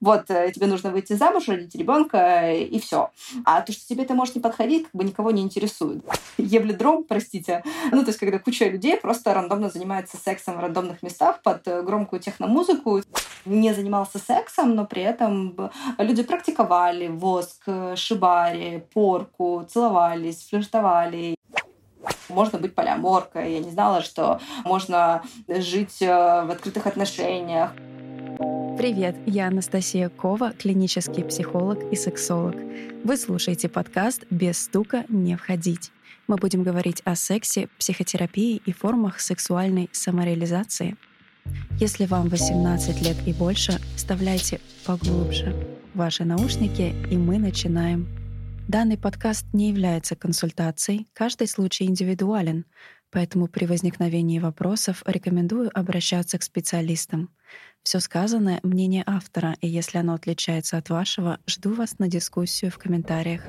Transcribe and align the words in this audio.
вот 0.00 0.30
э, 0.30 0.50
тебе 0.52 0.66
нужно 0.66 0.90
выйти 0.90 1.12
замуж, 1.12 1.48
родить 1.48 1.74
ребенка, 1.74 2.52
и 2.52 2.80
все. 2.80 3.10
А 3.44 3.60
то, 3.60 3.72
что 3.72 3.86
тебе 3.86 4.04
это 4.04 4.14
может 4.14 4.34
не 4.34 4.40
подходить, 4.40 4.84
как 4.84 4.94
бы 4.94 5.04
никого 5.04 5.30
не 5.30 5.42
интересует. 5.42 6.02
Ебледром, 6.38 7.04
простите. 7.04 7.62
Ну, 7.92 8.02
то 8.02 8.08
есть, 8.08 8.18
когда 8.18 8.38
куча 8.38 8.66
людей 8.66 8.96
просто 8.96 9.34
рандомно 9.34 9.68
занимается 9.68 10.16
сексом 10.16 10.56
в 10.56 10.60
рандомных 10.60 11.02
местах 11.02 11.42
под 11.42 11.68
э, 11.68 11.82
громкую 11.82 12.20
техномузыку. 12.20 13.02
Не 13.44 13.74
занимался 13.74 14.18
сексом, 14.18 14.74
но 14.74 14.86
при 14.86 15.02
этом 15.02 15.70
люди 15.98 16.22
практиковали 16.22 17.08
воск, 17.08 17.62
э, 17.66 17.94
шибари, 17.96 18.82
порку, 18.94 19.66
целовались, 19.68 20.48
флиртовали. 20.48 21.34
Можно 22.30 22.58
быть 22.58 22.74
полиаморкой. 22.74 23.52
Я 23.52 23.58
не 23.58 23.70
знала, 23.70 24.00
что 24.02 24.40
можно 24.64 25.22
жить 25.48 26.00
в 26.00 26.50
открытых 26.50 26.86
отношениях. 26.86 27.72
Привет, 28.80 29.14
я 29.26 29.48
Анастасия 29.48 30.08
Кова, 30.08 30.54
клинический 30.54 31.22
психолог 31.22 31.92
и 31.92 31.96
сексолог. 31.96 32.56
Вы 33.04 33.18
слушаете 33.18 33.68
подкаст 33.68 34.24
«Без 34.30 34.58
стука 34.58 35.04
не 35.10 35.36
входить». 35.36 35.92
Мы 36.26 36.36
будем 36.36 36.62
говорить 36.62 37.02
о 37.04 37.14
сексе, 37.14 37.68
психотерапии 37.78 38.62
и 38.64 38.72
формах 38.72 39.20
сексуальной 39.20 39.90
самореализации. 39.92 40.96
Если 41.78 42.06
вам 42.06 42.30
18 42.30 43.02
лет 43.02 43.16
и 43.26 43.34
больше, 43.34 43.78
вставляйте 43.96 44.62
поглубже 44.86 45.54
ваши 45.92 46.24
наушники, 46.24 46.94
и 47.10 47.18
мы 47.18 47.36
начинаем. 47.36 48.08
Данный 48.66 48.96
подкаст 48.96 49.44
не 49.52 49.68
является 49.68 50.16
консультацией, 50.16 51.06
каждый 51.12 51.48
случай 51.48 51.84
индивидуален, 51.84 52.64
поэтому 53.10 53.46
при 53.48 53.66
возникновении 53.66 54.38
вопросов 54.38 55.02
рекомендую 55.06 55.70
обращаться 55.72 56.38
к 56.38 56.42
специалистам. 56.42 57.30
Все 57.82 58.00
сказанное— 58.00 58.60
мнение 58.62 59.02
автора, 59.06 59.56
и 59.60 59.68
если 59.68 59.98
оно 59.98 60.14
отличается 60.14 60.76
от 60.76 60.90
вашего, 60.90 61.38
жду 61.46 61.74
вас 61.74 61.98
на 61.98 62.08
дискуссию 62.08 62.70
в 62.70 62.78
комментариях. 62.78 63.42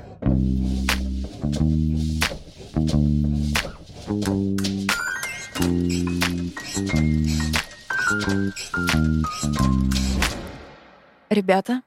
Ребята, 11.30 11.82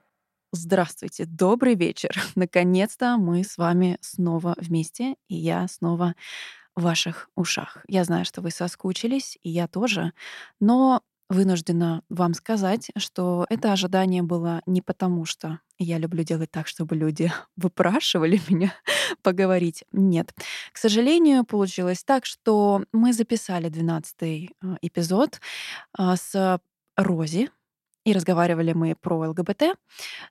здравствуйте, 0.52 1.26
добрый 1.26 1.74
вечер. 1.74 2.10
Наконец-то 2.34 3.16
мы 3.18 3.44
с 3.44 3.58
вами 3.58 3.98
снова 4.00 4.54
вместе, 4.58 5.16
и 5.28 5.36
я 5.36 5.68
снова 5.68 6.14
ваших 6.76 7.30
ушах. 7.36 7.78
Я 7.88 8.04
знаю, 8.04 8.24
что 8.24 8.40
вы 8.40 8.50
соскучились, 8.50 9.38
и 9.42 9.50
я 9.50 9.68
тоже, 9.68 10.12
но 10.60 11.02
вынуждена 11.28 12.02
вам 12.08 12.34
сказать, 12.34 12.90
что 12.96 13.46
это 13.48 13.72
ожидание 13.72 14.22
было 14.22 14.62
не 14.66 14.82
потому, 14.82 15.24
что 15.24 15.60
я 15.78 15.98
люблю 15.98 16.22
делать 16.22 16.50
так, 16.50 16.68
чтобы 16.68 16.96
люди 16.96 17.32
выпрашивали 17.56 18.40
меня 18.48 18.74
поговорить. 19.22 19.84
Нет. 19.92 20.34
К 20.72 20.78
сожалению, 20.78 21.44
получилось 21.44 22.04
так, 22.04 22.26
что 22.26 22.84
мы 22.92 23.12
записали 23.12 23.68
12 23.68 24.16
а, 24.62 24.76
эпизод 24.82 25.40
а, 25.96 26.16
с 26.16 26.60
Рози, 26.96 27.50
и 28.04 28.12
разговаривали 28.12 28.72
мы 28.74 28.94
про 28.94 29.30
ЛГБТ, 29.30 29.76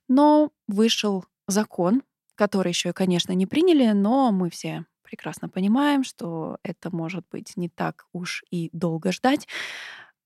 но 0.08 0.52
вышел 0.68 1.26
закон, 1.48 2.04
который 2.36 2.70
еще, 2.70 2.94
конечно, 2.94 3.34
не 3.34 3.48
приняли, 3.48 3.92
но 3.94 4.32
мы 4.32 4.50
все 4.50 4.86
прекрасно 5.14 5.48
понимаем, 5.48 6.04
что 6.04 6.58
это 6.64 6.90
может 6.90 7.24
быть 7.32 7.54
не 7.56 7.70
так 7.70 8.08
уж 8.14 8.44
и 8.50 8.72
долго 8.74 9.12
ждать 9.12 9.48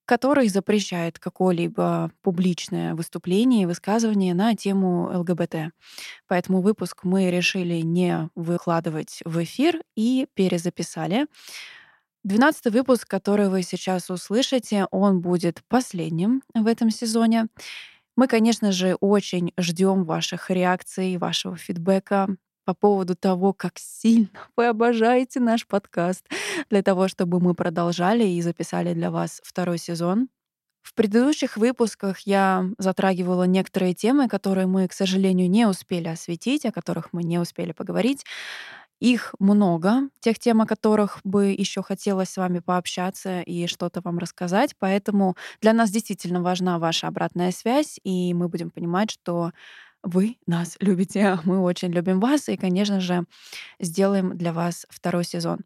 который 0.05 0.47
запрещает 0.47 1.19
какое-либо 1.19 2.11
публичное 2.21 2.95
выступление 2.95 3.63
и 3.63 3.65
высказывание 3.65 4.33
на 4.33 4.55
тему 4.55 5.11
ЛГБТ. 5.13 5.73
Поэтому 6.29 6.61
выпуск 6.61 7.01
мы 7.03 7.29
решили 7.29 7.81
не 7.81 8.29
выкладывать 8.33 9.19
в 9.25 9.43
эфир 9.43 9.81
и 9.97 10.27
перезаписали. 10.33 11.27
Двенадцатый 12.23 12.71
выпуск, 12.71 13.05
который 13.05 13.49
вы 13.49 13.63
сейчас 13.63 14.09
услышите, 14.09 14.87
он 14.91 15.19
будет 15.19 15.61
последним 15.67 16.41
в 16.53 16.67
этом 16.67 16.89
сезоне. 16.89 17.47
Мы, 18.15 18.27
конечно 18.27 18.71
же, 18.71 18.95
очень 19.01 19.51
ждем 19.59 20.05
ваших 20.05 20.49
реакций, 20.49 21.17
вашего 21.17 21.57
фидбэка 21.57 22.29
по 22.67 22.73
поводу 22.73 23.15
того, 23.15 23.53
как 23.53 23.79
сильно 23.79 24.27
вы 24.57 24.67
обожаете 24.67 25.39
наш 25.39 25.65
подкаст, 25.65 26.25
для 26.69 26.83
того, 26.83 27.07
чтобы 27.07 27.39
мы 27.39 27.53
продолжали 27.53 28.25
и 28.27 28.41
записали 28.41 28.93
для 28.93 29.09
вас 29.09 29.39
второй 29.45 29.77
сезон. 29.77 30.27
В 30.81 30.93
предыдущих 30.93 31.55
выпусках 31.55 32.19
я 32.21 32.65
затрагивала 32.77 33.43
некоторые 33.43 33.93
темы, 33.93 34.27
которые 34.27 34.67
мы, 34.67 34.85
к 34.89 34.93
сожалению, 34.93 35.49
не 35.49 35.65
успели 35.65 36.09
осветить, 36.09 36.65
о 36.65 36.73
которых 36.73 37.13
мы 37.13 37.23
не 37.23 37.39
успели 37.39 37.71
поговорить. 37.71 38.25
Их 38.99 39.35
много, 39.39 40.09
тех 40.19 40.39
тем, 40.39 40.59
о 40.61 40.65
которых 40.65 41.19
бы 41.23 41.47
еще 41.57 41.83
хотелось 41.83 42.29
с 42.31 42.37
вами 42.37 42.59
пообщаться 42.59 43.41
и 43.41 43.67
что-то 43.67 44.01
вам 44.03 44.17
рассказать. 44.17 44.75
Поэтому 44.79 45.37
для 45.61 45.71
нас 45.73 45.91
действительно 45.91 46.41
важна 46.41 46.79
ваша 46.79 47.07
обратная 47.07 47.51
связь, 47.51 47.99
и 48.03 48.33
мы 48.33 48.49
будем 48.49 48.71
понимать, 48.71 49.11
что 49.11 49.51
вы 50.07 50.37
нас 50.47 50.77
любите, 50.79 51.39
мы 51.45 51.59
очень 51.59 51.91
любим 51.91 52.19
вас, 52.19 52.49
и, 52.49 52.57
конечно 52.57 52.99
же, 52.99 53.25
сделаем 53.79 54.37
для 54.37 54.53
вас 54.53 54.85
второй 54.89 55.23
сезон. 55.23 55.59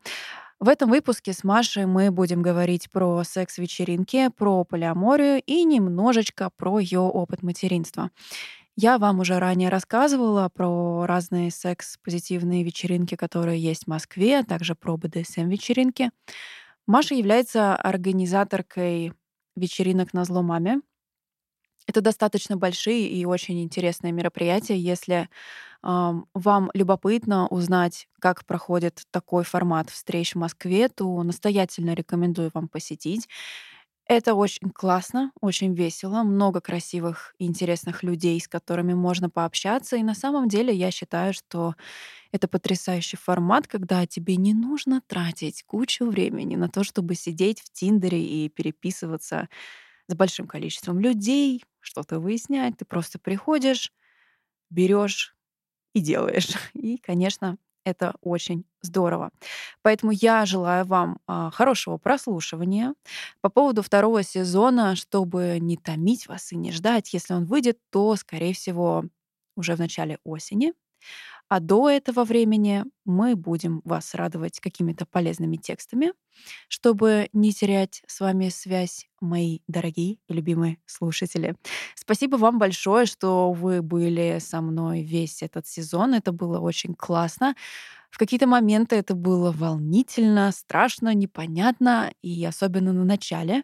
В 0.60 0.68
этом 0.68 0.92
выпуске 0.92 1.34
с 1.34 1.44
Машей 1.44 1.88
мы 1.88 2.12
будем 2.12 2.44
говорить 2.44 2.92
про 2.92 3.24
секс-вечеринки, 3.24 4.30
про 4.30 4.64
полиаморию 4.64 5.42
и 5.44 5.64
немножечко 5.64 6.52
про 6.56 6.80
ее 6.80 7.00
опыт 7.00 7.42
материнства. 7.42 8.12
Я 8.78 8.98
вам 8.98 9.20
уже 9.20 9.40
ранее 9.40 9.70
рассказывала 9.70 10.50
про 10.50 11.06
разные 11.06 11.52
секс-позитивные 11.52 12.64
вечеринки, 12.64 13.16
которые 13.16 13.60
есть 13.60 13.84
в 13.84 13.88
Москве, 13.88 14.40
а 14.40 14.44
также 14.44 14.76
про 14.76 14.98
БДСМ-вечеринки. 14.98 16.12
Маша 16.88 17.16
является 17.16 17.76
организаторкой 17.76 19.14
вечеринок 19.56 20.14
на 20.14 20.26
зло 20.26 20.42
маме. 20.42 20.82
Это 21.88 22.02
достаточно 22.02 22.58
большие 22.58 23.08
и 23.10 23.26
очень 23.26 23.62
интересные 23.62 24.12
мероприятия. 24.14 24.78
Если 24.78 25.30
вам 25.84 26.72
любопытно 26.74 27.48
узнать, 27.48 28.08
как 28.20 28.46
проходит 28.46 29.04
такой 29.12 29.44
формат 29.44 29.90
встреч 29.90 30.34
в 30.36 30.40
Москве, 30.40 30.90
то 30.90 31.22
настоятельно 31.24 31.94
рекомендую 31.96 32.52
вам 32.54 32.68
посетить. 32.68 33.28
Это 34.08 34.36
очень 34.36 34.70
классно, 34.72 35.32
очень 35.42 35.74
весело, 35.76 36.24
много 36.24 36.62
красивых 36.62 37.34
и 37.40 37.46
интересных 37.46 38.04
людей, 38.04 38.40
с 38.42 38.48
которыми 38.48 38.94
можно 38.94 39.30
пообщаться. 39.30 39.96
И 39.98 40.04
на 40.04 40.16
самом 40.16 40.50
деле 40.50 40.74
я 40.76 40.92
считаю, 40.92 41.34
что 41.34 41.76
это 42.32 42.48
потрясающий 42.48 43.18
формат, 43.18 43.68
когда 43.68 44.06
тебе 44.08 44.38
не 44.38 44.54
нужно 44.54 45.02
тратить 45.08 45.64
кучу 45.66 46.06
времени 46.08 46.56
на 46.58 46.70
то, 46.70 46.84
чтобы 46.84 47.16
сидеть 47.16 47.62
в 47.62 47.72
Тиндере 47.72 48.24
и 48.24 48.50
переписываться 48.50 49.50
с 50.12 50.16
большим 50.16 50.48
количеством 50.48 51.00
людей, 51.00 51.64
что-то 51.82 52.20
выяснять. 52.20 52.78
Ты 52.78 52.86
просто 52.86 53.20
приходишь, 53.20 53.92
берешь 54.70 55.36
и 55.94 56.02
делаешь. 56.02 56.50
И, 56.74 56.98
конечно, 56.98 57.58
это 57.86 58.16
очень 58.22 58.66
здорово. 58.82 59.32
Поэтому 59.84 60.12
я 60.14 60.46
желаю 60.46 60.86
вам 60.86 61.20
а, 61.28 61.52
хорошего 61.52 61.98
прослушивания. 61.98 62.96
По 63.42 63.50
поводу 63.50 63.84
второго 63.84 64.24
сезона, 64.24 64.96
чтобы 64.96 65.58
не 65.60 65.78
томить 65.78 66.28
вас 66.28 66.52
и 66.52 66.58
не 66.58 66.72
ждать, 66.72 67.14
если 67.14 67.34
он 67.34 67.46
выйдет, 67.46 67.80
то, 67.92 68.16
скорее 68.18 68.54
всего, 68.54 69.06
уже 69.56 69.76
в 69.76 69.80
начале 69.80 70.20
осени. 70.24 70.74
А 71.50 71.60
до 71.60 71.90
этого 71.90 72.24
времени 72.24 72.86
мы 73.04 73.36
будем 73.36 73.82
вас 73.84 74.16
радовать 74.16 74.60
какими-то 74.62 75.06
полезными 75.06 75.58
текстами, 75.58 76.14
чтобы 76.70 77.28
не 77.34 77.52
терять 77.52 78.04
с 78.08 78.22
вами 78.22 78.50
связь, 78.50 79.08
мои 79.20 79.60
дорогие 79.68 80.18
и 80.28 80.34
любимые 80.34 80.78
слушатели. 80.86 81.56
Спасибо 81.96 82.38
вам 82.38 82.58
большое, 82.58 83.06
что 83.06 83.52
вы 83.52 83.82
были 83.82 84.38
со 84.40 84.62
мной 84.62 85.02
весь 85.04 85.44
этот 85.44 85.68
сезон. 85.68 86.14
Это 86.14 86.32
было 86.32 86.60
очень 86.60 86.96
классно. 86.96 87.56
В 88.10 88.18
какие-то 88.18 88.48
моменты 88.48 88.96
это 88.98 89.16
было 89.16 89.52
волнительно, 89.52 90.52
страшно, 90.52 91.14
непонятно, 91.14 92.14
и 92.22 92.44
особенно 92.46 92.94
на 92.94 93.06
начале. 93.06 93.64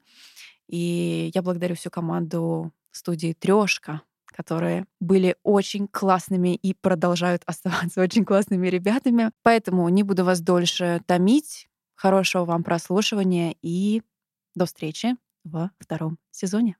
И 0.67 1.31
я 1.33 1.41
благодарю 1.41 1.75
всю 1.75 1.89
команду 1.89 2.73
студии 2.91 3.33
Трешка 3.33 4.01
которые 4.31 4.85
были 4.99 5.35
очень 5.43 5.87
классными 5.87 6.55
и 6.55 6.73
продолжают 6.73 7.43
оставаться 7.45 8.01
очень 8.03 8.25
классными 8.25 8.67
ребятами. 8.67 9.31
Поэтому 9.43 9.87
не 9.89 10.03
буду 10.03 10.23
вас 10.23 10.41
дольше 10.41 11.01
томить. 11.05 11.69
Хорошего 11.95 12.45
вам 12.45 12.63
прослушивания 12.63 13.55
и 13.61 14.03
до 14.55 14.65
встречи 14.65 15.15
во 15.43 15.71
втором 15.79 16.19
сезоне. 16.31 16.77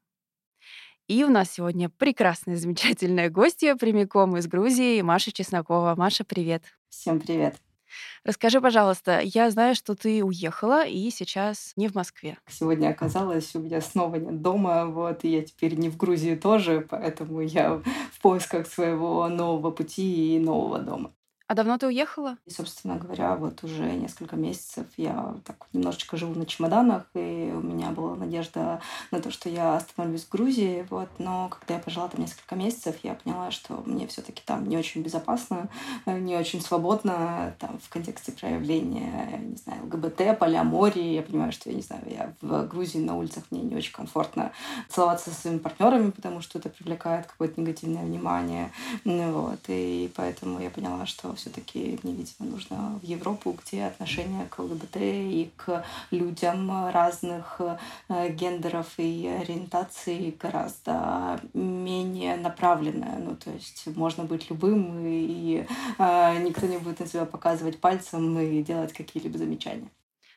И 1.07 1.23
у 1.23 1.29
нас 1.29 1.51
сегодня 1.51 1.89
прекрасная, 1.89 2.55
замечательная 2.57 3.29
гостья 3.29 3.75
прямиком 3.75 4.37
из 4.37 4.47
Грузии, 4.47 5.01
Маша 5.01 5.31
Чеснокова. 5.31 5.95
Маша, 5.95 6.23
привет. 6.23 6.63
Всем 6.89 7.19
привет. 7.19 7.66
Расскажи, 8.23 8.61
пожалуйста, 8.61 9.19
я 9.23 9.49
знаю, 9.49 9.75
что 9.75 9.95
ты 9.95 10.23
уехала 10.23 10.85
и 10.85 11.09
сейчас 11.09 11.73
не 11.75 11.87
в 11.87 11.95
Москве. 11.95 12.37
Сегодня 12.49 12.89
оказалось, 12.89 13.55
у 13.55 13.59
меня 13.59 13.81
снова 13.81 14.15
нет 14.15 14.41
дома, 14.41 14.85
вот, 14.85 15.23
и 15.23 15.29
я 15.29 15.43
теперь 15.43 15.75
не 15.75 15.89
в 15.89 15.97
Грузии 15.97 16.35
тоже, 16.35 16.81
поэтому 16.81 17.41
я 17.41 17.81
в 18.11 18.21
поисках 18.21 18.67
своего 18.67 19.27
нового 19.27 19.71
пути 19.71 20.35
и 20.35 20.39
нового 20.39 20.79
дома. 20.79 21.16
А 21.47 21.55
давно 21.55 21.77
ты 21.77 21.87
уехала? 21.87 22.37
И, 22.45 22.51
собственно 22.51 22.97
говоря, 22.97 23.37
вот 23.37 23.63
уже 23.63 23.83
несколько 23.93 24.35
месяцев 24.35 24.85
я 24.97 25.33
так 25.45 25.67
немножечко 25.71 26.17
живу 26.17 26.37
на 26.37 26.45
чемоданах, 26.45 27.05
и 27.13 27.53
у 27.55 27.61
меня 27.61 27.91
была 27.91 28.15
надежда 28.15 28.81
на 29.11 29.21
то, 29.21 29.31
что 29.31 29.47
я 29.47 29.77
остановлюсь 29.77 30.25
в 30.25 30.29
Грузии, 30.29 30.85
вот. 30.89 31.07
Но 31.19 31.47
когда 31.47 31.75
я 31.75 31.79
пожила 31.79 32.09
там 32.09 32.19
несколько 32.19 32.55
месяцев, 32.55 32.97
я 33.03 33.13
поняла, 33.13 33.51
что 33.51 33.81
мне 33.85 34.07
все 34.07 34.21
таки 34.21 34.41
там 34.45 34.67
не 34.67 34.75
очень 34.75 35.01
безопасно, 35.01 35.69
не 36.05 36.35
очень 36.35 36.59
свободно 36.59 37.55
там 37.59 37.79
в 37.79 37.87
контексте 37.87 38.33
проявления, 38.33 39.39
не 39.39 39.55
знаю, 39.55 39.85
ЛГБТ, 39.85 40.37
полиамории. 40.37 41.13
Я 41.13 41.21
понимаю, 41.21 41.53
что, 41.53 41.69
я 41.69 41.77
не 41.77 41.81
знаю, 41.81 42.03
я 42.07 42.33
в 42.41 42.67
Грузии 42.67 42.99
на 42.99 43.15
улицах 43.15 43.45
мне 43.51 43.61
не 43.61 43.75
очень 43.75 43.93
комфортно 43.93 44.51
целоваться 44.89 45.29
со 45.29 45.39
своими 45.39 45.59
партнерами, 45.59 46.11
потому 46.11 46.41
что 46.41 46.59
это 46.59 46.67
привлекает 46.67 47.27
какое-то 47.27 47.61
негативное 47.61 48.03
внимание. 48.03 48.69
Вот. 49.05 49.59
И 49.69 50.11
поэтому 50.13 50.59
я 50.59 50.69
поняла, 50.69 51.05
что 51.05 51.36
все-таки 51.37 51.99
мне, 52.03 52.13
видимо, 52.13 52.51
нужно 52.51 52.99
в 53.01 53.05
Европу, 53.05 53.57
где 53.63 53.85
отношение 53.85 54.45
к 54.47 54.59
ЛГБТ 54.59 54.97
и 54.97 55.49
к 55.55 55.85
людям 56.11 56.89
разных 56.89 57.61
э, 58.09 58.29
гендеров 58.33 58.93
и 58.97 59.27
ориентаций 59.27 60.35
гораздо 60.39 61.39
менее 61.53 62.35
направленное. 62.37 63.19
Ну, 63.19 63.35
то 63.35 63.51
есть 63.51 63.87
можно 63.95 64.23
быть 64.25 64.49
любым, 64.49 65.05
и, 65.05 65.65
э, 65.97 66.43
никто 66.43 66.67
не 66.67 66.77
будет 66.77 66.99
на 66.99 67.07
себя 67.07 67.25
показывать 67.25 67.79
пальцем 67.79 68.39
и 68.39 68.63
делать 68.63 68.93
какие-либо 68.93 69.37
замечания. 69.37 69.89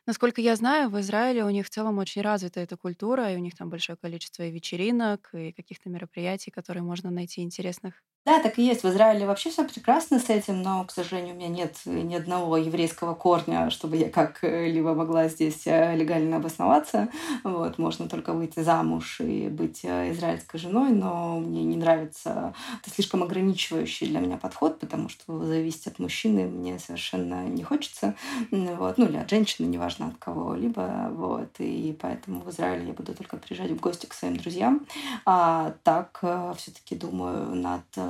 Насколько 0.07 0.41
я 0.41 0.57
знаю, 0.57 0.91
в 0.91 0.99
Израиле 1.01 1.45
у 1.45 1.51
них 1.51 1.67
в 1.67 1.71
целом 1.71 1.99
очень 1.99 2.23
развита 2.23 2.61
эта 2.61 2.77
культура, 2.77 3.33
и 3.33 3.37
у 3.37 3.39
них 3.39 3.55
там 3.55 3.69
большое 3.69 3.97
количество 3.97 4.43
и 4.43 4.51
вечеринок, 4.51 5.31
и 5.35 5.53
каких-то 5.53 5.89
мероприятий, 5.91 6.51
которые 6.51 6.83
можно 6.83 7.11
найти 7.11 7.43
интересных. 7.43 8.03
Да, 8.27 8.39
так 8.39 8.59
и 8.59 8.63
есть. 8.63 8.83
В 8.83 8.89
Израиле 8.89 9.27
вообще 9.27 9.49
все 9.49 9.65
прекрасно 9.65 10.19
с 10.19 10.29
этим, 10.29 10.61
но, 10.61 10.85
к 10.85 10.91
сожалению, 10.91 11.35
у 11.35 11.39
меня 11.39 11.49
нет 11.49 11.77
ни 11.87 12.15
одного 12.15 12.59
еврейского 12.59 13.15
корня, 13.15 13.71
чтобы 13.71 13.97
я 13.97 14.11
как-либо 14.11 14.95
могла 14.95 15.29
здесь 15.29 15.67
э, 15.67 15.97
легально 15.97 16.37
обосноваться. 16.37 17.09
Вот, 17.45 17.79
можно 17.79 18.11
только 18.11 18.35
выйти 18.35 18.61
замуж 18.61 19.23
и 19.23 19.49
быть 19.49 19.81
э, 19.85 20.13
израильской 20.13 20.61
женой, 20.61 20.91
но 20.91 21.39
мне 21.41 21.65
не 21.65 21.77
нравится 21.77 22.53
это 22.83 22.95
слишком 22.95 23.23
ограничивающий 23.23 24.07
для 24.09 24.21
меня 24.21 24.37
подход, 24.37 24.79
потому 24.81 25.09
что 25.09 25.43
зависеть 25.47 25.87
от 25.87 25.99
мужчины 25.99 26.47
мне 26.47 26.79
совершенно 26.79 27.47
не 27.47 27.63
хочется. 27.63 28.15
Вот, 28.51 28.99
ну 28.99 29.07
или 29.07 29.17
от 29.17 29.31
женщины, 29.31 29.67
неважно 29.67 30.09
от 30.09 30.19
кого-либо. 30.19 31.09
Вот, 31.13 31.49
и 31.59 31.97
поэтому 31.99 32.41
в 32.41 32.51
Израиле 32.51 32.89
я 32.89 32.93
буду 32.93 33.15
только 33.15 33.39
приезжать 33.39 33.71
в 33.71 33.81
гости 33.81 34.05
к 34.05 34.13
своим 34.13 34.37
друзьям. 34.37 34.87
А 35.25 35.73
так 35.85 36.19
э, 36.21 36.53
все-таки 36.59 36.95
думаю 36.95 37.55
над 37.55 37.81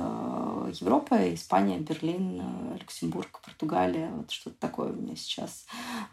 Европа, 0.79 1.33
Испания, 1.33 1.79
Берлин, 1.79 2.41
э, 2.41 2.77
Люксембург, 2.79 3.41
Португалия. 3.41 4.09
Вот 4.11 4.31
что-то 4.31 4.55
такое 4.57 4.91
у 4.91 4.95
меня 4.95 5.15
сейчас 5.15 5.65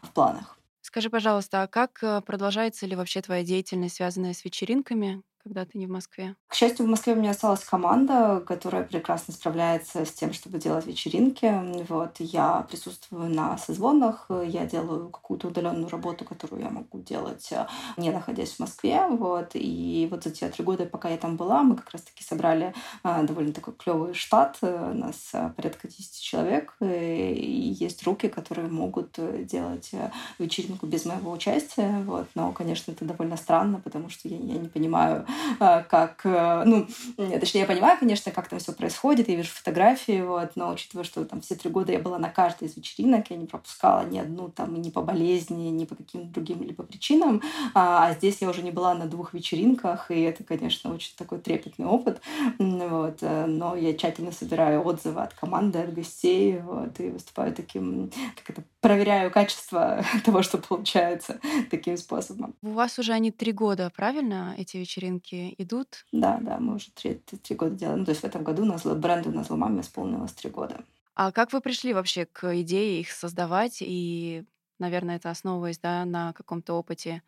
в 0.03 0.11
планах. 0.13 0.59
Скажи, 0.81 1.11
пожалуйста, 1.11 1.63
а 1.63 1.67
как 1.67 2.03
э, 2.03 2.21
продолжается 2.23 2.87
ли 2.87 2.97
вообще 2.97 3.21
твоя 3.21 3.45
деятельность, 3.45 3.97
связанная 3.97 4.33
с 4.33 4.45
вечеринками? 4.45 5.23
Когда 5.49 5.65
ты 5.65 5.79
не 5.79 5.87
в 5.87 5.91
Москве? 5.91 6.37
К 6.47 6.55
счастью, 6.55 6.87
в 6.87 6.89
Москве 6.89 7.15
у 7.15 7.17
меня 7.17 7.31
осталась 7.31 7.65
команда, 7.65 8.43
которая 8.47 8.85
прекрасно 8.85 9.33
справляется 9.33 10.05
с 10.05 10.13
тем, 10.13 10.33
чтобы 10.33 10.59
делать 10.59 10.87
вечеринки. 10.87 11.51
Вот, 11.89 12.17
я 12.19 12.67
присутствую 12.69 13.31
на 13.31 13.57
созвонах, 13.59 14.31
я 14.47 14.67
делаю 14.67 15.09
какую-то 15.09 15.49
удаленную 15.49 15.89
работу, 15.89 16.25
которую 16.25 16.63
я 16.63 16.71
могу 16.71 17.01
делать, 17.01 17.49
э, 17.51 17.67
не 17.97 18.11
находясь 18.11 18.53
в 18.53 18.61
Москве. 18.61 19.07
Вот, 19.09 19.51
и 19.55 20.07
вот 20.11 20.25
за 20.25 20.31
те 20.31 20.49
три 20.49 20.65
года, 20.65 20.85
пока 20.85 21.09
я 21.09 21.17
там 21.17 21.37
была, 21.37 21.63
мы 21.63 21.77
как 21.77 21.91
раз-таки 21.91 22.23
собрали 22.23 22.75
э, 23.05 23.23
довольно 23.25 23.53
такой 23.53 23.75
клевый 23.75 24.15
штат. 24.15 24.59
У 24.63 24.67
нас 24.67 25.31
э, 25.33 25.51
порядка 25.57 25.89
10 25.89 26.21
человек, 26.21 26.75
и 26.81 27.75
есть 27.81 28.03
руки, 28.05 28.29
которые 28.29 28.69
могут 28.69 29.19
делать 29.47 29.91
вечеринку 30.39 30.87
без 30.87 31.07
моего 31.07 31.33
участия. 31.33 32.03
Вот. 32.05 32.29
Но, 32.35 32.53
конечно, 32.53 32.93
это 32.93 33.05
довольно 33.05 33.37
странно, 33.37 33.81
потому 33.83 34.11
что 34.11 34.29
я, 34.29 34.37
я 34.37 34.59
не 34.59 34.69
понимаю, 34.69 35.27
как, 35.59 36.21
э, 36.25 36.63
ну, 36.65 36.87
точнее, 37.17 37.61
я 37.61 37.67
понимаю, 37.67 37.99
конечно, 37.99 38.33
как 38.33 38.49
там 38.49 38.59
все 38.59 38.73
происходит, 38.73 39.29
я 39.29 39.37
вижу 39.37 39.51
фотографии, 39.51 40.21
вот, 40.23 40.53
но 40.57 40.73
учитывая, 40.73 41.05
что 41.05 41.25
там 41.25 41.41
все 41.41 41.55
три 41.55 41.71
года 41.71 41.93
я 41.93 41.99
была 41.99 42.19
на 42.19 42.29
каждой 42.29 42.69
из 42.69 42.77
вечеринок, 42.77 43.31
я 43.31 43.37
не 43.37 43.47
пропускала 43.47 44.07
ни 44.07 44.19
одну 44.19 44.49
там 44.49 44.81
ни 44.81 44.91
по 44.91 45.03
болезни, 45.03 45.69
ни 45.69 45.85
по 45.85 45.95
каким-то 45.95 46.29
другим 46.29 46.63
либо 46.63 46.85
причинам, 46.85 47.43
а, 47.75 48.07
а 48.09 48.15
здесь 48.15 48.39
я 48.41 48.49
уже 48.49 48.63
не 48.63 48.71
была 48.71 48.95
на 48.95 49.07
двух 49.07 49.35
вечеринках, 49.35 50.11
и 50.11 50.21
это, 50.21 50.45
конечно, 50.45 50.93
очень 50.93 51.15
такой 51.17 51.39
трепетный 51.39 51.87
опыт, 51.87 52.21
вот, 52.59 53.19
э, 53.21 53.47
но 53.47 53.77
я 53.77 53.95
тщательно 53.95 54.33
собираю 54.33 54.85
отзывы 54.87 55.23
от 55.23 55.35
команды, 55.35 55.79
от 55.79 55.93
гостей, 55.95 56.59
вот, 56.61 56.99
и 57.01 57.11
выступаю 57.11 57.55
таким, 57.55 58.11
как 58.37 58.51
это, 58.51 58.63
проверяю 58.81 59.31
качество 59.31 60.05
того, 60.25 60.43
что 60.43 60.59
получается 60.59 61.41
таким 61.71 61.97
способом. 61.97 62.55
У 62.63 62.71
вас 62.71 62.99
уже 62.99 63.13
они 63.13 63.31
три 63.31 63.53
года, 63.53 63.91
правильно, 63.95 64.55
эти 64.57 64.77
вечеринки? 64.77 65.18
Вечеринки 65.19 65.55
идут? 65.59 66.07
Да, 66.13 66.39
да, 66.41 66.59
мы 66.59 66.77
уже 66.77 66.91
три, 66.93 67.15
три 67.15 67.57
года 67.57 67.75
делаем. 67.75 68.01
Ну, 68.01 68.05
то 68.05 68.11
есть 68.11 68.23
в 68.23 68.25
этом 68.25 68.45
году 68.45 68.63
у 68.63 68.67
нас 68.67 68.85
бренду 68.85 69.31
на 69.31 69.45
маме 69.57 69.81
исполнилось 69.81 70.33
три 70.33 70.51
года. 70.51 70.85
А 71.15 71.33
как 71.33 71.53
вы 71.53 71.61
пришли 71.61 71.93
вообще 71.93 72.27
к 72.27 72.61
идее 72.61 73.01
их 73.01 73.11
создавать? 73.11 73.79
И, 73.81 74.45
наверное, 74.79 75.17
это 75.17 75.31
основываясь 75.31 75.79
да, 75.79 76.05
на 76.05 76.33
каком-то 76.33 76.75
опыте 76.75 77.23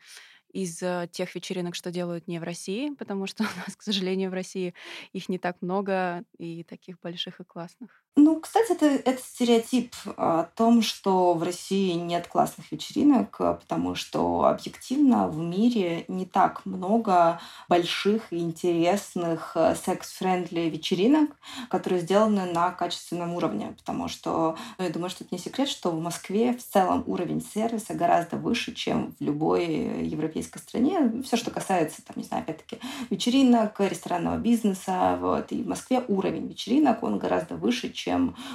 из 0.52 0.82
э, 0.82 1.08
тех 1.12 1.34
вечеринок, 1.34 1.74
что 1.74 1.90
делают 1.90 2.26
не 2.26 2.38
в 2.38 2.42
России, 2.42 2.90
потому 2.94 3.26
что 3.26 3.44
у 3.44 3.46
нас, 3.66 3.76
к 3.76 3.82
сожалению, 3.82 4.30
в 4.30 4.34
России 4.34 4.74
их 5.12 5.28
не 5.28 5.38
так 5.38 5.60
много 5.60 6.24
и 6.38 6.64
таких 6.64 7.00
больших 7.00 7.40
и 7.40 7.44
классных. 7.44 8.04
Ну, 8.22 8.38
кстати, 8.38 8.72
это, 8.72 8.84
это 8.84 9.18
стереотип 9.22 9.94
о 10.18 10.44
том, 10.54 10.82
что 10.82 11.32
в 11.32 11.42
России 11.42 11.92
нет 11.92 12.26
классных 12.26 12.70
вечеринок, 12.70 13.38
потому 13.38 13.94
что 13.94 14.44
объективно 14.44 15.26
в 15.26 15.38
мире 15.38 16.04
не 16.06 16.26
так 16.26 16.66
много 16.66 17.40
больших 17.66 18.30
и 18.30 18.40
интересных 18.40 19.52
э, 19.54 19.74
секс-френдли 19.74 20.68
вечеринок, 20.68 21.30
которые 21.70 22.02
сделаны 22.02 22.44
на 22.44 22.70
качественном 22.72 23.32
уровне. 23.32 23.74
Потому 23.78 24.08
что, 24.08 24.58
ну, 24.76 24.84
я 24.84 24.90
думаю, 24.90 25.08
что 25.08 25.24
это 25.24 25.34
не 25.34 25.40
секрет, 25.40 25.70
что 25.70 25.90
в 25.90 25.98
Москве 25.98 26.52
в 26.52 26.62
целом 26.62 27.04
уровень 27.06 27.42
сервиса 27.42 27.94
гораздо 27.94 28.36
выше, 28.36 28.74
чем 28.74 29.14
в 29.18 29.24
любой 29.24 29.64
европейской 30.06 30.58
стране. 30.58 31.22
Все, 31.24 31.38
что 31.38 31.50
касается, 31.50 32.02
там, 32.02 32.16
не 32.18 32.24
знаю, 32.24 32.42
опять-таки, 32.42 32.80
вечеринок, 33.08 33.80
ресторанного 33.80 34.36
бизнеса. 34.36 35.16
Вот. 35.18 35.52
И 35.52 35.62
в 35.62 35.68
Москве 35.68 36.04
уровень 36.06 36.48
вечеринок, 36.48 37.02
он 37.02 37.18
гораздо 37.18 37.56
выше, 37.56 37.90
чем 37.90 38.09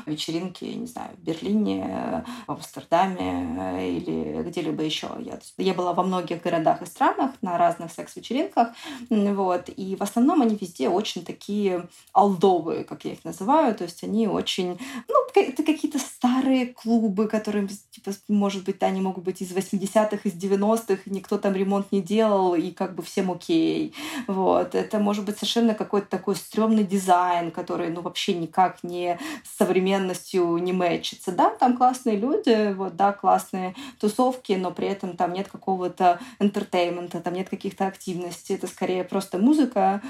вечеринки, 0.06 0.66
не 0.66 0.88
знаю, 0.88 1.10
в 1.18 1.24
Берлине, 1.24 2.26
в 2.48 2.52
Амстердаме 2.52 3.58
э, 3.60 3.90
или 3.90 4.44
где-либо 4.44 4.84
еще. 4.84 5.10
Я, 5.20 5.40
я 5.58 5.74
была 5.74 5.94
во 5.94 6.04
многих 6.04 6.42
городах 6.42 6.82
и 6.82 6.86
странах 6.86 7.32
на 7.42 7.58
разных 7.58 7.92
секс-вечеринках, 7.92 8.70
вот, 9.10 9.70
и 9.76 9.96
в 9.96 10.02
основном 10.02 10.42
они 10.42 10.56
везде 10.56 10.90
очень 10.90 11.24
такие 11.24 11.88
алдовые, 12.14 12.84
как 12.84 13.06
я 13.06 13.14
их 13.14 13.24
называю, 13.26 13.76
то 13.76 13.84
есть 13.84 14.04
они 14.04 14.28
очень, 14.28 14.80
ну, 15.08 15.16
это 15.36 15.64
какие-то 15.64 16.00
старые 16.00 16.68
клубы, 16.68 17.28
которые, 17.28 17.68
типа, 17.92 18.12
может 18.28 18.64
быть, 18.64 18.82
они 18.84 19.02
могут 19.02 19.24
быть 19.24 19.42
из 19.42 19.52
80-х, 19.52 20.20
из 20.24 20.34
90-х, 20.34 21.04
никто 21.06 21.38
там 21.38 21.54
ремонт 21.54 21.92
не 21.92 22.02
делал, 22.02 22.56
и 22.56 22.72
как 22.72 22.96
бы 22.96 23.04
всем 23.04 23.32
окей. 23.32 23.94
Вот. 24.28 24.76
Это 24.76 25.00
может 25.00 25.26
быть 25.26 25.38
совершенно 25.38 25.74
какой-то 25.74 26.08
такой 26.08 26.36
стрёмный 26.36 26.84
дизайн, 26.84 27.52
который, 27.52 27.90
ну, 27.90 28.02
вообще 28.02 28.34
никак 28.34 28.84
не 28.84 29.20
с 29.44 29.58
современностью 29.58 30.58
не 30.58 30.74
мэчится. 30.74 31.32
Да, 31.32 31.50
там 31.50 31.78
классные 31.78 32.18
люди, 32.18 32.74
вот, 32.74 32.96
да, 32.96 33.14
классные 33.14 33.76
тусовки, 34.00 34.54
но 34.54 34.72
при 34.72 34.88
этом 34.88 35.18
там 35.18 35.34
нет 35.34 35.48
какого-то 35.48 36.20
entertainment 36.40 37.09
а, 37.09 37.20
там 37.20 37.34
нет 37.34 37.50
каких-то 37.50 37.88
активностей. 37.88 38.56
Это 38.56 38.68
скорее 38.68 39.04
просто 39.04 39.38
музыка, 39.38 40.02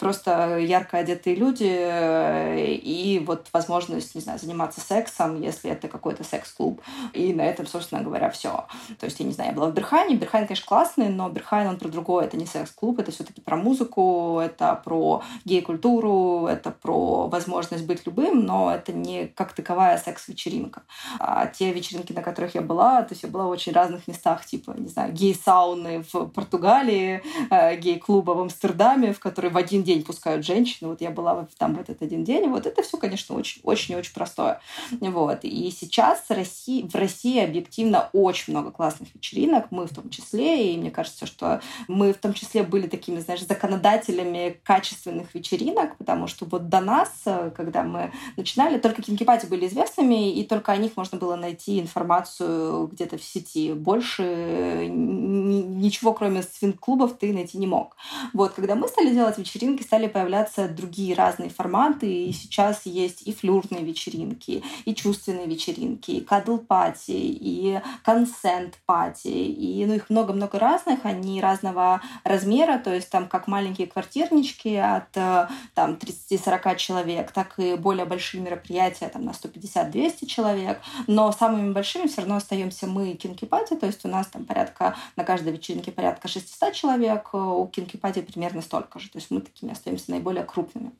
просто 0.00 0.58
ярко 0.58 0.98
одетые 0.98 1.36
люди 1.36 1.68
э, 1.68 2.72
и 2.72 3.22
вот 3.26 3.48
возможность, 3.52 4.14
не 4.14 4.20
знаю, 4.20 4.38
заниматься 4.38 4.80
сексом, 4.80 5.40
если 5.40 5.70
это 5.70 5.88
какой-то 5.88 6.24
секс-клуб. 6.24 6.80
И 7.12 7.32
на 7.34 7.42
этом, 7.42 7.66
собственно 7.66 8.02
говоря, 8.02 8.30
все. 8.30 8.66
То 8.98 9.06
есть, 9.06 9.20
я 9.20 9.26
не 9.26 9.32
знаю, 9.32 9.50
я 9.50 9.56
была 9.56 9.68
в 9.68 9.74
Берхайне. 9.74 10.16
Берхайн, 10.16 10.46
конечно, 10.46 10.66
классный, 10.66 11.08
но 11.08 11.28
Берхайн, 11.28 11.68
он 11.68 11.78
про 11.78 11.88
другое. 11.88 12.26
Это 12.26 12.36
не 12.36 12.46
секс-клуб, 12.46 12.98
это 12.98 13.10
все-таки 13.10 13.40
про 13.40 13.56
музыку, 13.56 14.40
это 14.42 14.80
про 14.84 15.22
гей-культуру, 15.44 16.46
это 16.46 16.70
про 16.70 17.28
возможность 17.28 17.86
быть 17.86 18.06
любым, 18.06 18.45
но 18.46 18.72
это 18.72 18.92
не 18.92 19.26
как 19.26 19.52
таковая 19.52 19.98
секс-вечеринка. 19.98 20.82
А 21.18 21.46
те 21.46 21.72
вечеринки, 21.72 22.12
на 22.12 22.22
которых 22.22 22.54
я 22.54 22.62
была, 22.62 23.02
то 23.02 23.12
есть 23.14 23.24
я 23.24 23.28
была 23.28 23.46
в 23.46 23.50
очень 23.50 23.72
разных 23.72 24.06
местах, 24.06 24.46
типа, 24.46 24.74
не 24.78 24.88
знаю, 24.88 25.12
гей-сауны 25.12 26.04
в 26.12 26.26
Португалии, 26.28 27.22
э, 27.50 27.76
гей-клуба 27.76 28.32
в 28.32 28.40
Амстердаме, 28.40 29.12
в 29.12 29.18
который 29.18 29.50
в 29.50 29.56
один 29.56 29.82
день 29.82 30.04
пускают 30.04 30.46
женщин. 30.46 30.88
Вот 30.88 31.00
я 31.00 31.10
была 31.10 31.46
там 31.58 31.74
в 31.74 31.80
этот 31.80 32.02
один 32.02 32.22
день. 32.24 32.48
Вот 32.48 32.66
это 32.66 32.82
все, 32.82 32.96
конечно, 32.96 33.34
очень-очень-очень 33.34 34.14
просто 34.14 34.36
простое. 34.36 34.60
Вот. 35.00 35.38
И 35.42 35.70
сейчас 35.70 36.24
в 36.28 36.94
России 36.94 37.44
объективно 37.44 38.10
очень 38.12 38.52
много 38.52 38.70
классных 38.70 39.14
вечеринок, 39.14 39.66
мы 39.70 39.86
в 39.86 39.94
том 39.94 40.10
числе, 40.10 40.72
и 40.72 40.76
мне 40.76 40.90
кажется, 40.90 41.26
что 41.26 41.60
мы 41.88 42.12
в 42.12 42.18
том 42.18 42.34
числе 42.34 42.62
были 42.62 42.86
такими, 42.86 43.20
знаешь, 43.20 43.46
законодателями 43.46 44.60
качественных 44.62 45.34
вечеринок, 45.34 45.96
потому 45.96 46.26
что 46.26 46.44
вот 46.44 46.68
до 46.68 46.80
нас, 46.80 47.10
когда 47.56 47.82
мы 47.82 48.12
начинали, 48.36 48.78
только 48.78 49.02
кинкипати 49.02 49.46
были 49.46 49.66
известными, 49.66 50.32
и 50.32 50.44
только 50.44 50.72
о 50.72 50.76
них 50.76 50.92
можно 50.96 51.18
было 51.18 51.36
найти 51.36 51.80
информацию 51.80 52.86
где-то 52.88 53.18
в 53.18 53.22
сети. 53.24 53.72
Больше 53.72 54.88
ничего, 54.88 56.12
кроме 56.12 56.42
свинг-клубов, 56.42 57.16
ты 57.18 57.32
найти 57.32 57.58
не 57.58 57.66
мог. 57.66 57.96
Вот, 58.32 58.52
когда 58.52 58.74
мы 58.74 58.88
стали 58.88 59.12
делать 59.12 59.38
вечеринки, 59.38 59.82
стали 59.82 60.06
появляться 60.06 60.68
другие 60.68 61.14
разные 61.14 61.50
форматы, 61.50 62.06
и 62.06 62.32
сейчас 62.32 62.86
есть 62.86 63.26
и 63.26 63.32
флюрные 63.32 63.84
вечеринки, 63.84 64.62
и 64.84 64.94
чувственные 64.94 65.46
вечеринки, 65.46 66.10
и 66.12 66.20
кадл-пати, 66.20 67.12
и 67.12 67.80
консент-пати, 68.04 69.28
и 69.28 69.84
ну, 69.86 69.94
их 69.94 70.10
много-много 70.10 70.58
разных, 70.58 71.00
они 71.04 71.40
разного 71.40 72.00
размера, 72.24 72.78
то 72.78 72.94
есть 72.94 73.10
там 73.10 73.28
как 73.28 73.48
маленькие 73.48 73.86
квартирнички 73.86 74.74
от 74.76 75.10
там 75.12 75.48
30-40 75.74 76.76
человек, 76.76 77.32
так 77.32 77.58
и 77.58 77.76
более 77.76 78.04
большие 78.04 78.25
мероприятия 78.34 79.08
там 79.08 79.24
на 79.24 79.30
150-200 79.30 80.26
человек, 80.26 80.80
но 81.06 81.32
самыми 81.32 81.72
большими 81.72 82.06
все 82.06 82.22
равно 82.22 82.36
остаемся 82.36 82.86
мы 82.86 83.14
кинки-пати, 83.14 83.76
то 83.76 83.86
есть 83.86 84.04
у 84.04 84.08
нас 84.08 84.26
там 84.26 84.44
порядка 84.44 84.96
на 85.16 85.24
каждой 85.24 85.52
вечеринке 85.52 85.92
порядка 85.92 86.28
600 86.28 86.72
человек, 86.72 87.32
у 87.32 87.66
кинки-пати 87.66 88.20
примерно 88.20 88.62
столько 88.62 88.98
же, 88.98 89.10
то 89.10 89.18
есть 89.18 89.30
мы 89.30 89.40
такими 89.40 89.72
остаемся 89.72 90.10
наиболее 90.10 90.44
крупными. 90.44 90.92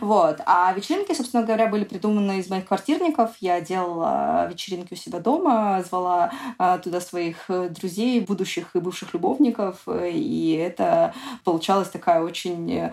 Вот. 0.00 0.40
А 0.46 0.72
вечеринки, 0.72 1.14
собственно 1.14 1.42
говоря, 1.42 1.66
были 1.66 1.84
придуманы 1.84 2.38
из 2.38 2.48
моих 2.50 2.66
квартирников. 2.66 3.36
Я 3.40 3.60
делала 3.60 4.46
вечеринки 4.48 4.94
у 4.94 4.96
себя 4.96 5.20
дома, 5.20 5.82
звала 5.88 6.32
а, 6.58 6.78
туда 6.78 7.00
своих 7.00 7.46
друзей, 7.48 8.20
будущих 8.20 8.74
и 8.74 8.80
бывших 8.80 9.14
любовников, 9.14 9.82
и 9.86 10.58
это 10.60 11.14
получалась 11.44 11.88
такая 11.88 12.22
очень 12.22 12.90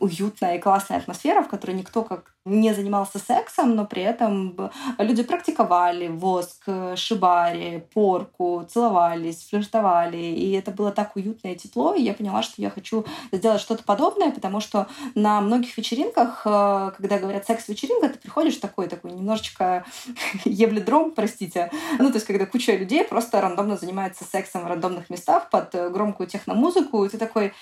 уютная 0.00 0.56
и 0.56 0.60
классная 0.60 0.98
атмосфера, 0.98 1.42
в 1.42 1.48
которой 1.48 1.72
никто 1.72 2.02
как 2.02 2.34
не 2.44 2.74
занимался 2.74 2.83
сексом, 3.18 3.74
но 3.74 3.86
при 3.86 4.02
этом 4.02 4.70
люди 4.98 5.22
практиковали 5.22 6.08
воск, 6.08 6.68
шибари, 6.96 7.84
порку, 7.92 8.66
целовались, 8.68 9.48
флиртовали, 9.48 10.16
и 10.16 10.52
это 10.52 10.70
было 10.70 10.92
так 10.92 11.16
уютно 11.16 11.48
и 11.48 11.56
тепло, 11.56 11.94
и 11.94 12.02
я 12.02 12.14
поняла, 12.14 12.42
что 12.42 12.60
я 12.62 12.70
хочу 12.70 13.04
сделать 13.32 13.60
что-то 13.60 13.84
подобное, 13.84 14.30
потому 14.30 14.60
что 14.60 14.86
на 15.14 15.40
многих 15.40 15.76
вечеринках, 15.76 16.42
э, 16.44 16.92
когда 16.96 17.18
говорят 17.18 17.46
секс-вечеринка, 17.46 18.08
ты 18.08 18.18
приходишь 18.18 18.56
такой, 18.56 18.88
такой 18.88 19.12
немножечко 19.12 19.84
ебледром, 20.44 21.12
простите, 21.12 21.70
ну, 21.98 22.08
то 22.08 22.14
есть 22.14 22.26
когда 22.26 22.46
куча 22.46 22.76
людей 22.76 23.04
просто 23.04 23.40
рандомно 23.40 23.76
занимается 23.76 24.24
сексом 24.24 24.64
в 24.64 24.66
рандомных 24.66 25.10
местах 25.10 25.50
под 25.50 25.74
громкую 25.92 26.26
техномузыку, 26.26 27.04
и 27.04 27.08
ты 27.08 27.18
такой, 27.18 27.52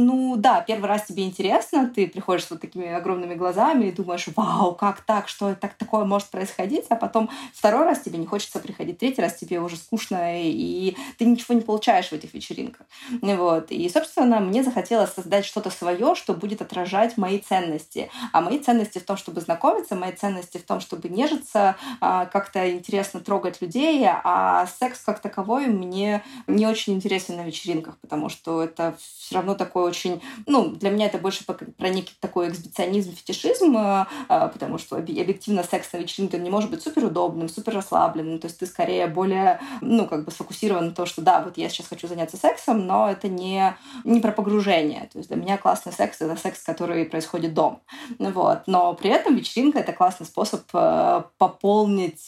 ну 0.00 0.36
да, 0.36 0.60
первый 0.60 0.86
раз 0.86 1.04
тебе 1.04 1.24
интересно, 1.24 1.90
ты 1.94 2.06
приходишь 2.06 2.44
с 2.44 2.50
вот 2.50 2.60
такими 2.60 2.88
огромными 2.88 3.34
глазами 3.34 3.86
и 3.86 3.92
думаешь, 3.92 4.26
вау, 4.34 4.74
как 4.74 5.02
так, 5.02 5.28
что 5.28 5.54
так 5.54 5.74
такое 5.74 6.04
может 6.04 6.28
происходить, 6.28 6.86
а 6.88 6.96
потом 6.96 7.30
второй 7.54 7.84
раз 7.84 8.00
тебе 8.00 8.18
не 8.18 8.26
хочется 8.26 8.58
приходить, 8.58 8.98
третий 8.98 9.22
раз 9.22 9.34
тебе 9.34 9.60
уже 9.60 9.76
скучно, 9.76 10.40
и 10.42 10.96
ты 11.18 11.24
ничего 11.24 11.54
не 11.54 11.60
получаешь 11.60 12.08
в 12.08 12.12
этих 12.12 12.34
вечеринках. 12.34 12.86
Вот. 13.22 13.70
И, 13.70 13.88
собственно, 13.88 14.40
мне 14.40 14.62
захотелось 14.62 15.12
создать 15.12 15.44
что-то 15.44 15.70
свое, 15.70 16.14
что 16.14 16.34
будет 16.34 16.62
отражать 16.62 17.16
мои 17.16 17.38
ценности. 17.38 18.10
А 18.32 18.40
мои 18.40 18.58
ценности 18.58 18.98
в 18.98 19.04
том, 19.04 19.16
чтобы 19.16 19.40
знакомиться, 19.40 19.96
мои 19.96 20.12
ценности 20.12 20.58
в 20.58 20.64
том, 20.64 20.80
чтобы 20.80 21.08
нежиться, 21.08 21.76
а, 22.00 22.26
как-то 22.26 22.70
интересно 22.70 23.20
трогать 23.20 23.60
людей, 23.60 24.06
а 24.08 24.66
секс 24.66 25.00
как 25.00 25.20
таковой 25.20 25.66
мне 25.66 26.22
не 26.46 26.66
очень 26.66 26.94
интересен 26.94 27.36
на 27.36 27.42
вечеринках, 27.42 27.98
потому 27.98 28.28
что 28.28 28.62
это 28.62 28.96
все 29.18 29.36
равно 29.36 29.54
такой 29.54 29.89
очень... 29.90 30.22
Ну, 30.46 30.70
для 30.70 30.90
меня 30.90 31.06
это 31.06 31.18
больше 31.18 31.44
про 31.44 31.88
некий 31.88 32.14
такой 32.20 32.48
эксбиционизм, 32.48 33.14
фетишизм, 33.14 33.76
э, 33.76 34.06
э, 34.28 34.48
потому 34.52 34.78
что 34.78 34.96
объективно 34.96 35.62
секс 35.62 35.92
на 35.92 35.98
вечеринке 35.98 36.38
не 36.38 36.50
может 36.50 36.70
быть 36.70 36.82
супер 36.82 37.04
удобным, 37.04 37.48
супер 37.48 37.74
расслабленным. 37.74 38.38
То 38.38 38.46
есть 38.46 38.58
ты 38.58 38.66
скорее 38.66 39.06
более, 39.06 39.60
ну, 39.80 40.06
как 40.06 40.24
бы 40.24 40.30
сфокусирован 40.30 40.86
на 40.86 40.92
том, 40.92 41.06
что 41.06 41.22
да, 41.22 41.42
вот 41.42 41.58
я 41.58 41.68
сейчас 41.68 41.88
хочу 41.88 42.08
заняться 42.08 42.36
сексом, 42.36 42.86
но 42.86 43.10
это 43.10 43.28
не, 43.28 43.76
не 44.04 44.20
про 44.20 44.32
погружение. 44.32 45.08
То 45.12 45.18
есть 45.18 45.28
для 45.28 45.36
меня 45.36 45.58
классный 45.58 45.92
секс— 45.92 46.18
это 46.20 46.36
секс, 46.36 46.62
который 46.62 47.04
происходит 47.04 47.54
дома. 47.54 47.80
Вот. 48.18 48.62
Но 48.66 48.94
при 48.94 49.10
этом 49.10 49.36
вечеринка— 49.36 49.78
это 49.80 49.92
классный 49.92 50.26
способ 50.26 50.62
э, 50.72 51.22
пополнить 51.38 52.26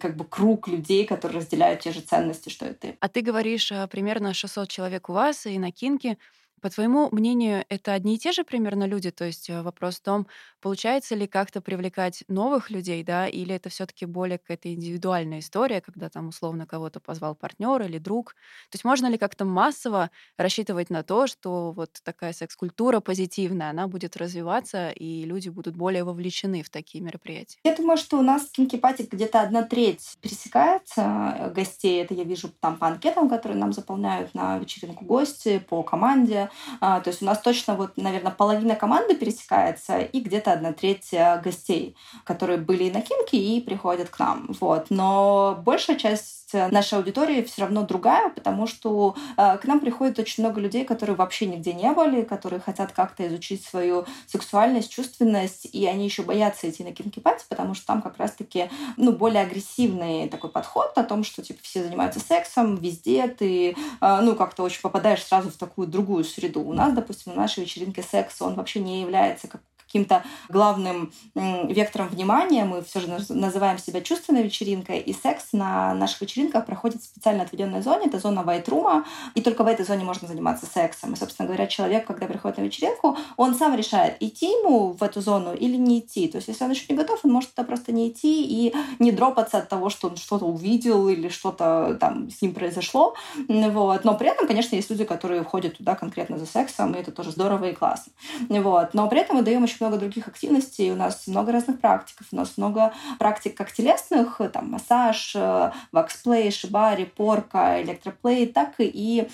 как 0.00 0.16
бы 0.16 0.24
круг 0.24 0.68
людей, 0.68 1.04
которые 1.04 1.38
разделяют 1.38 1.80
те 1.80 1.92
же 1.92 2.00
ценности, 2.00 2.48
что 2.48 2.66
и 2.66 2.72
ты. 2.72 2.96
А 3.00 3.08
ты 3.08 3.20
говоришь 3.20 3.72
примерно 3.90 4.34
600 4.34 4.68
человек 4.68 5.08
у 5.08 5.12
вас 5.12 5.46
и 5.46 5.58
на 5.58 5.70
Кинке. 5.70 6.16
По 6.60 6.68
твоему 6.68 7.08
мнению, 7.10 7.64
это 7.68 7.94
одни 7.94 8.16
и 8.16 8.18
те 8.18 8.32
же 8.32 8.44
примерно 8.44 8.84
люди? 8.84 9.10
То 9.10 9.24
есть 9.24 9.48
э, 9.48 9.62
вопрос 9.62 9.96
в 9.96 10.02
том, 10.02 10.26
получается 10.60 11.14
ли 11.14 11.26
как-то 11.26 11.60
привлекать 11.60 12.24
новых 12.28 12.70
людей, 12.70 13.02
да, 13.02 13.26
или 13.28 13.54
это 13.54 13.70
все 13.70 13.86
таки 13.86 14.04
более 14.04 14.38
какая-то 14.38 14.72
индивидуальная 14.72 15.38
история, 15.38 15.80
когда 15.80 16.10
там 16.10 16.28
условно 16.28 16.66
кого-то 16.66 17.00
позвал 17.00 17.34
партнер 17.34 17.80
или 17.82 17.98
друг? 17.98 18.34
То 18.70 18.76
есть 18.76 18.84
можно 18.84 19.06
ли 19.06 19.16
как-то 19.16 19.44
массово 19.44 20.10
рассчитывать 20.36 20.90
на 20.90 21.02
то, 21.02 21.26
что 21.26 21.72
вот 21.72 21.90
такая 22.02 22.32
секс-культура 22.32 23.00
позитивная, 23.00 23.70
она 23.70 23.88
будет 23.88 24.16
развиваться, 24.16 24.90
и 24.90 25.24
люди 25.24 25.48
будут 25.48 25.76
более 25.76 26.04
вовлечены 26.04 26.62
в 26.62 26.68
такие 26.68 27.02
мероприятия? 27.02 27.58
Я 27.64 27.74
думаю, 27.74 27.96
что 27.96 28.18
у 28.18 28.22
нас 28.22 28.42
в 28.42 28.52
кинки 28.52 28.80
где-то 29.10 29.40
одна 29.40 29.62
треть 29.62 30.18
пересекается 30.20 31.36
э, 31.38 31.50
гостей. 31.52 32.02
Это 32.02 32.14
я 32.14 32.24
вижу 32.24 32.48
там 32.60 32.76
по 32.76 32.88
анкетам, 32.88 33.28
которые 33.28 33.58
нам 33.58 33.72
заполняют 33.72 34.34
на 34.34 34.58
вечеринку 34.58 35.04
гости, 35.04 35.58
по 35.58 35.82
команде. 35.82 36.49
А, 36.80 37.00
то 37.00 37.10
есть 37.10 37.22
у 37.22 37.26
нас 37.26 37.40
точно 37.40 37.74
вот, 37.74 37.96
наверное, 37.96 38.32
половина 38.32 38.76
команды 38.76 39.14
пересекается 39.14 39.98
и 39.98 40.20
где-то 40.20 40.52
одна 40.52 40.72
треть 40.72 41.12
э, 41.12 41.40
гостей, 41.42 41.96
которые 42.24 42.58
были 42.58 42.90
на 42.90 43.00
Кинке 43.00 43.36
и 43.36 43.60
приходят 43.60 44.10
к 44.10 44.18
нам. 44.18 44.48
Вот. 44.60 44.86
Но 44.90 45.60
большая 45.64 45.96
часть 45.96 46.39
нашей 46.52 46.98
аудитории 46.98 47.42
все 47.42 47.62
равно 47.62 47.82
другая, 47.82 48.30
потому 48.30 48.66
что 48.66 49.14
э, 49.36 49.58
к 49.58 49.64
нам 49.64 49.80
приходит 49.80 50.18
очень 50.18 50.42
много 50.42 50.60
людей, 50.60 50.84
которые 50.84 51.16
вообще 51.16 51.46
нигде 51.46 51.72
не 51.72 51.90
были, 51.92 52.22
которые 52.22 52.60
хотят 52.60 52.92
как-то 52.92 53.26
изучить 53.26 53.64
свою 53.64 54.06
сексуальность, 54.26 54.90
чувственность, 54.90 55.66
и 55.72 55.86
они 55.86 56.04
еще 56.04 56.22
боятся 56.22 56.68
идти 56.68 56.84
на 56.84 56.92
кинки-пати, 56.92 57.44
потому 57.48 57.74
что 57.74 57.86
там 57.86 58.02
как 58.02 58.18
раз-таки 58.18 58.70
ну, 58.96 59.12
более 59.12 59.42
агрессивный 59.42 60.28
такой 60.28 60.50
подход 60.50 60.92
о 60.96 61.04
том, 61.04 61.24
что 61.24 61.42
типа 61.42 61.60
все 61.62 61.82
занимаются 61.82 62.20
сексом 62.20 62.76
везде, 62.76 63.28
ты 63.28 63.70
э, 63.70 64.20
ну 64.22 64.34
как-то 64.36 64.62
очень 64.62 64.80
попадаешь 64.80 65.24
сразу 65.24 65.50
в 65.50 65.56
такую 65.56 65.86
другую 65.86 66.24
среду. 66.24 66.62
У 66.62 66.72
нас, 66.72 66.92
допустим, 66.92 67.32
на 67.34 67.42
нашей 67.42 67.64
вечеринке 67.64 68.02
секс, 68.02 68.40
он 68.42 68.54
вообще 68.54 68.80
не 68.80 69.00
является 69.00 69.48
как 69.48 69.62
каким-то 69.90 70.22
главным 70.48 71.12
вектором 71.34 72.08
внимания. 72.08 72.64
Мы 72.64 72.82
все 72.82 73.00
же 73.00 73.08
называем 73.28 73.78
себя 73.78 74.00
чувственной 74.00 74.44
вечеринкой, 74.44 75.00
и 75.00 75.12
секс 75.12 75.48
на 75.52 75.94
наших 75.94 76.20
вечеринках 76.20 76.64
проходит 76.64 77.02
в 77.02 77.04
специально 77.04 77.42
отведенной 77.42 77.82
зоне. 77.82 78.06
Это 78.06 78.20
зона 78.20 78.44
вайтрума, 78.44 79.04
и 79.34 79.42
только 79.42 79.64
в 79.64 79.66
этой 79.66 79.84
зоне 79.84 80.04
можно 80.04 80.28
заниматься 80.28 80.66
сексом. 80.66 81.12
И, 81.12 81.16
собственно 81.16 81.48
говоря, 81.48 81.66
человек, 81.66 82.06
когда 82.06 82.26
приходит 82.26 82.58
на 82.58 82.62
вечеринку, 82.62 83.16
он 83.36 83.56
сам 83.56 83.74
решает, 83.74 84.16
идти 84.20 84.46
ему 84.46 84.92
в 84.92 85.02
эту 85.02 85.20
зону 85.20 85.54
или 85.54 85.76
не 85.76 85.98
идти. 85.98 86.28
То 86.28 86.36
есть, 86.36 86.46
если 86.48 86.64
он 86.64 86.70
еще 86.70 86.86
не 86.88 86.96
готов, 86.96 87.24
он 87.24 87.32
может 87.32 87.50
туда 87.50 87.66
просто 87.66 87.90
не 87.90 88.10
идти 88.10 88.44
и 88.44 88.74
не 89.00 89.10
дропаться 89.10 89.58
от 89.58 89.68
того, 89.68 89.90
что 89.90 90.08
он 90.08 90.16
что-то 90.16 90.44
увидел 90.44 91.08
или 91.08 91.28
что-то 91.28 91.96
там 91.98 92.30
с 92.30 92.40
ним 92.42 92.54
произошло. 92.54 93.14
Вот. 93.48 94.04
Но 94.04 94.14
при 94.16 94.28
этом, 94.28 94.46
конечно, 94.46 94.76
есть 94.76 94.90
люди, 94.90 95.04
которые 95.04 95.42
входят 95.42 95.78
туда 95.78 95.96
конкретно 95.96 96.38
за 96.38 96.46
сексом, 96.46 96.94
и 96.94 96.98
это 96.98 97.10
тоже 97.10 97.32
здорово 97.32 97.70
и 97.70 97.74
классно. 97.74 98.12
Вот. 98.48 98.94
Но 98.94 99.08
при 99.08 99.20
этом 99.20 99.36
мы 99.36 99.42
даем 99.42 99.64
еще 99.64 99.79
много 99.80 99.96
других 99.96 100.28
активностей. 100.28 100.92
У 100.92 100.96
нас 100.96 101.26
много 101.26 101.52
разных 101.52 101.80
практик. 101.80 102.16
У 102.32 102.36
нас 102.36 102.56
много 102.56 102.92
практик 103.18 103.56
как 103.56 103.72
телесных, 103.72 104.40
там 104.52 104.70
массаж, 104.70 105.32
э, 105.34 105.72
ваксплей, 105.92 106.50
шибари, 106.50 107.04
порка, 107.04 107.82
электроплей, 107.82 108.46
так 108.46 108.74
и 108.78 109.28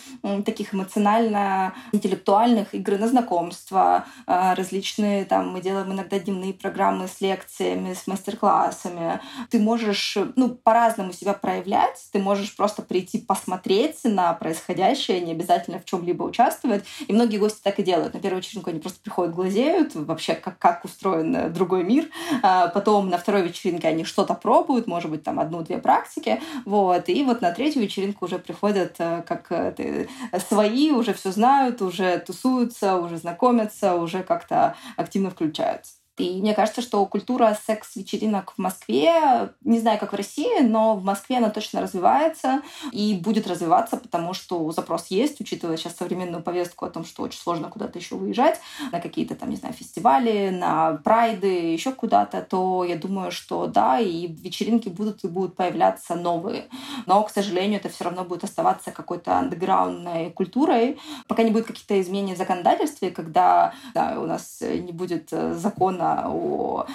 таких 0.44 0.74
эмоционально-интеллектуальных 0.74 2.74
игр 2.74 2.98
на 2.98 3.08
знакомство, 3.08 4.04
э, 4.26 4.54
различные 4.54 5.24
там 5.24 5.50
мы 5.50 5.60
делаем 5.60 5.92
иногда 5.92 6.18
дневные 6.18 6.52
программы 6.52 7.08
с 7.08 7.20
лекциями, 7.20 7.94
с 7.94 8.06
мастер-классами. 8.06 9.20
Ты 9.50 9.58
можешь 9.58 10.16
ну, 10.36 10.50
по-разному 10.50 11.12
себя 11.12 11.34
проявлять, 11.34 12.08
ты 12.12 12.18
можешь 12.18 12.54
просто 12.56 12.82
прийти 12.82 13.18
посмотреть 13.18 14.04
на 14.04 14.32
происходящее, 14.34 15.20
не 15.20 15.32
обязательно 15.32 15.78
в 15.78 15.84
чем-либо 15.84 16.24
участвовать. 16.24 16.84
И 17.06 17.12
многие 17.12 17.38
гости 17.38 17.60
так 17.62 17.78
и 17.78 17.82
делают. 17.82 18.14
На 18.14 18.20
первую 18.20 18.42
вечеринку 18.42 18.70
они 18.70 18.80
просто 18.80 19.00
приходят, 19.00 19.34
глазеют, 19.34 19.94
вообще 19.94 20.34
как, 20.36 20.58
как 20.58 20.84
устроен 20.84 21.52
другой 21.52 21.84
мир. 21.84 22.08
А 22.42 22.68
потом 22.68 23.08
на 23.08 23.18
второй 23.18 23.42
вечеринке 23.42 23.88
они 23.88 24.04
что-то 24.04 24.34
пробуют, 24.34 24.86
может 24.86 25.10
быть, 25.10 25.22
там 25.22 25.40
одну-две 25.40 25.78
практики. 25.78 26.40
Вот. 26.64 27.08
И 27.08 27.24
вот 27.24 27.40
на 27.40 27.52
третью 27.52 27.82
вечеринку 27.82 28.26
уже 28.26 28.38
приходят 28.38 28.94
э, 28.98 29.22
как 29.26 29.46
э, 29.50 30.06
свои, 30.48 30.90
уже 30.90 31.14
все 31.14 31.32
знают, 31.32 31.82
уже 31.82 32.18
тусуются, 32.18 32.96
уже 32.96 33.18
знакомятся, 33.18 33.94
уже 33.94 34.22
как-то 34.22 34.76
активно 34.96 35.30
включаются. 35.30 35.94
И 36.18 36.40
мне 36.40 36.54
кажется, 36.54 36.80
что 36.80 37.04
культура 37.06 37.56
секс-вечеринок 37.66 38.54
в 38.56 38.58
Москве, 38.58 39.50
не 39.64 39.78
знаю, 39.78 39.98
как 39.98 40.12
в 40.12 40.16
России, 40.16 40.60
но 40.62 40.96
в 40.96 41.04
Москве 41.04 41.38
она 41.38 41.50
точно 41.50 41.82
развивается 41.82 42.62
и 42.92 43.14
будет 43.14 43.46
развиваться, 43.46 43.96
потому 43.96 44.32
что 44.32 44.70
запрос 44.72 45.06
есть, 45.08 45.40
учитывая 45.40 45.76
сейчас 45.76 45.96
современную 45.96 46.42
повестку 46.42 46.86
о 46.86 46.90
том, 46.90 47.04
что 47.04 47.22
очень 47.22 47.40
сложно 47.40 47.68
куда-то 47.68 47.98
еще 47.98 48.16
выезжать, 48.16 48.60
на 48.92 49.00
какие-то 49.00 49.34
там, 49.34 49.50
не 49.50 49.56
знаю, 49.56 49.74
фестивали, 49.74 50.48
на 50.50 50.94
прайды, 51.04 51.72
еще 51.72 51.92
куда-то, 51.92 52.40
то 52.40 52.84
я 52.84 52.96
думаю, 52.96 53.30
что 53.30 53.66
да, 53.66 54.00
и 54.00 54.26
вечеринки 54.26 54.88
будут 54.88 55.24
и 55.24 55.28
будут 55.28 55.54
появляться 55.54 56.14
новые. 56.14 56.68
Но, 57.04 57.22
к 57.24 57.30
сожалению, 57.30 57.78
это 57.78 57.88
все 57.90 58.04
равно 58.04 58.24
будет 58.24 58.44
оставаться 58.44 58.90
какой-то 58.90 59.36
андеграундной 59.38 60.30
культурой, 60.30 60.98
пока 61.28 61.42
не 61.42 61.50
будет 61.50 61.66
каких-то 61.66 62.00
изменений 62.00 62.34
в 62.34 62.38
законодательстве, 62.38 63.10
когда 63.10 63.74
да, 63.94 64.18
у 64.18 64.26
нас 64.26 64.60
не 64.60 64.92
будет 64.92 65.30
закона 65.30 66.05
о 66.26 66.86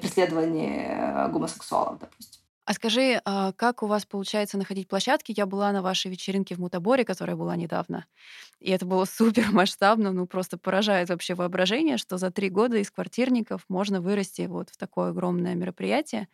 преследовании 0.00 1.30
гомосексуалов, 1.30 1.98
допустим. 1.98 2.42
А 2.66 2.72
скажи, 2.74 3.20
а 3.24 3.52
как 3.52 3.84
у 3.84 3.86
вас 3.86 4.04
получается 4.04 4.58
находить 4.58 4.88
площадки? 4.88 5.32
Я 5.36 5.46
была 5.46 5.70
на 5.70 5.82
вашей 5.82 6.10
вечеринке 6.10 6.56
в 6.56 6.58
Мутаборе, 6.58 7.04
которая 7.04 7.36
была 7.36 7.54
недавно. 7.54 8.06
И 8.58 8.72
это 8.72 8.84
было 8.84 9.04
супер 9.04 9.52
масштабно, 9.52 10.10
ну 10.10 10.26
просто 10.26 10.58
поражает 10.58 11.08
вообще 11.08 11.34
воображение, 11.34 11.96
что 11.96 12.18
за 12.18 12.32
три 12.32 12.50
года 12.50 12.78
из 12.78 12.90
квартирников 12.90 13.64
можно 13.68 14.00
вырасти 14.00 14.46
вот 14.46 14.70
в 14.70 14.76
такое 14.76 15.10
огромное 15.10 15.54
мероприятие. 15.54 16.26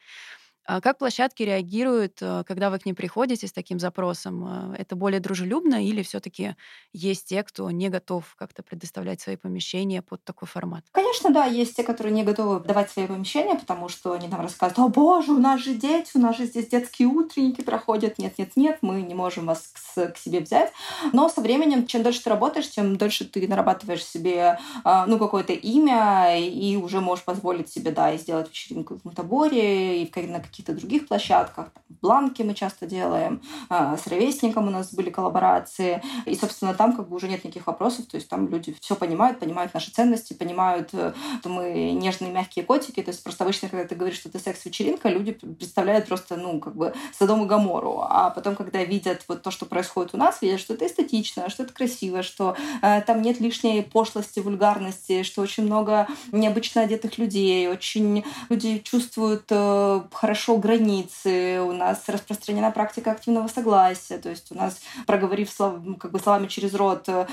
А 0.65 0.81
как 0.81 0.99
площадки 0.99 1.43
реагируют, 1.43 2.19
э, 2.23 2.45
когда 2.47 2.71
вы 2.71 2.79
к 2.79 2.87
ним 2.87 2.95
приходите 2.95 3.47
с 3.49 3.53
таким 3.53 3.81
запросом? 3.81 4.73
Э, 4.73 4.77
это 4.79 4.95
более 4.95 5.19
дружелюбно 5.21 5.85
или 5.85 6.03
все 6.03 6.21
таки 6.21 6.55
есть 6.93 7.29
те, 7.29 7.43
кто 7.43 7.71
не 7.71 7.89
готов 7.89 8.35
как-то 8.37 8.63
предоставлять 8.63 9.21
свои 9.21 9.37
помещения 9.37 10.03
под 10.03 10.23
такой 10.25 10.47
формат? 10.47 10.85
Конечно, 10.93 11.31
да, 11.31 11.47
есть 11.47 11.75
те, 11.75 11.83
которые 11.83 12.13
не 12.13 12.23
готовы 12.23 12.61
давать 12.61 12.91
свои 12.91 13.07
помещения, 13.07 13.57
потому 13.57 13.89
что 13.89 14.13
они 14.13 14.29
нам 14.29 14.41
рассказывают, 14.41 14.79
о 14.79 14.89
боже, 14.89 15.33
у 15.33 15.39
нас 15.39 15.61
же 15.61 15.75
дети, 15.75 16.13
у 16.15 16.21
нас 16.21 16.37
же 16.37 16.45
здесь 16.45 16.69
детские 16.69 17.09
утренники 17.09 17.63
проходят, 17.63 18.19
нет-нет-нет, 18.19 18.79
мы 18.83 19.03
не 19.03 19.15
можем 19.15 19.47
вас 19.47 19.73
к, 19.73 20.13
к 20.13 20.17
себе 20.17 20.41
взять. 20.41 20.73
Но 21.13 21.29
со 21.29 21.41
временем, 21.41 21.87
чем 21.87 22.05
дольше 22.05 22.23
ты 22.23 22.31
работаешь, 22.31 22.71
тем 22.71 22.97
дольше 22.97 23.25
ты 23.25 23.49
нарабатываешь 23.49 24.05
себе 24.05 24.59
а, 24.85 25.07
ну, 25.07 25.19
какое-то 25.19 25.55
имя 25.55 26.39
и 26.39 26.77
уже 26.77 27.01
можешь 27.01 27.25
позволить 27.25 27.69
себе, 27.69 27.91
да, 27.91 28.13
и 28.13 28.19
сделать 28.19 28.49
вечеринку 28.49 28.99
в 28.99 29.05
Мутаборе, 29.05 30.03
и 30.05 30.13
на 30.27 30.41
каких-то 30.53 30.75
других 30.75 31.09
площадках. 31.09 31.69
В 31.89 32.01
Бланке 32.03 32.45
мы 32.45 32.55
часто 32.55 32.87
делаем, 32.87 33.41
а, 33.71 33.97
с 33.97 34.07
Ровесником 34.07 34.69
у 34.69 34.71
нас 34.71 34.93
были 34.93 35.09
коллаборации. 35.09 36.03
И, 36.27 36.35
собственно, 36.35 36.75
там 36.75 36.95
как 36.95 37.09
бы 37.09 37.17
уже 37.17 37.27
нет 37.27 37.43
никаких 37.43 37.67
вопросов. 37.67 38.07
То 38.07 38.17
есть 38.17 38.29
там 38.29 38.49
люди 38.49 38.77
все 38.81 38.95
понимают, 38.95 39.41
понимают 39.41 39.73
наши 39.73 39.91
ценности, 39.91 40.35
понимают, 40.35 40.91
э, 40.93 41.15
что 41.41 41.49
мы 41.49 41.93
нежные, 41.93 42.31
мягкие 42.31 42.65
котики. 42.67 43.03
То 43.03 43.11
есть 43.11 43.25
просто 43.25 43.45
обычно, 43.45 43.69
когда 43.69 43.87
ты 43.87 43.95
говоришь, 43.95 44.19
что 44.19 44.31
ты 44.31 44.39
секс-вечеринка, 44.39 45.09
люди 45.09 45.33
представляют 45.33 46.07
просто, 46.07 46.37
ну, 46.37 46.61
как 46.61 46.77
бы 46.77 46.93
Содом 47.19 47.45
и 47.45 47.47
Гамору. 47.47 48.05
А 48.07 48.31
потом, 48.31 48.55
когда 48.55 48.85
видят 48.85 49.25
вот 49.29 49.43
то, 49.43 49.51
что 49.51 49.65
происходит 49.65 50.15
у 50.15 50.19
нас, 50.19 50.43
видят, 50.43 50.61
что 50.61 50.75
это 50.75 50.87
эстетично, 50.87 51.49
что 51.49 51.63
это 51.63 51.73
красиво, 51.73 52.23
что 52.23 52.57
э, 52.83 53.01
там 53.03 53.23
нет 53.23 53.41
лишней 53.41 53.83
пошлости, 53.83 54.41
вульгарности, 54.41 55.23
что 55.23 55.41
очень 55.41 55.65
много 55.65 56.07
необычно 56.31 56.83
одетых 56.83 57.17
людей, 57.17 57.69
очень 57.69 58.25
люди 58.51 58.79
чувствуют 58.81 59.45
э, 59.49 60.03
хорошо 60.13 60.42
хорошо 60.43 60.59
границы, 60.59 61.61
у 61.61 61.73
нас 61.73 62.03
распространена 62.09 62.73
практика 62.73 63.13
активного 63.13 63.47
согласия, 63.47 64.19
то 64.19 64.29
есть 64.29 64.51
у 64.51 64.57
нас, 64.57 64.81
проговорив 65.07 65.51
слов, 65.51 65.75
как 66.01 66.11
бы 66.11 66.19
словами 66.19 66.49
через 66.49 66.75
рот 66.75 67.09
э, 67.09 67.27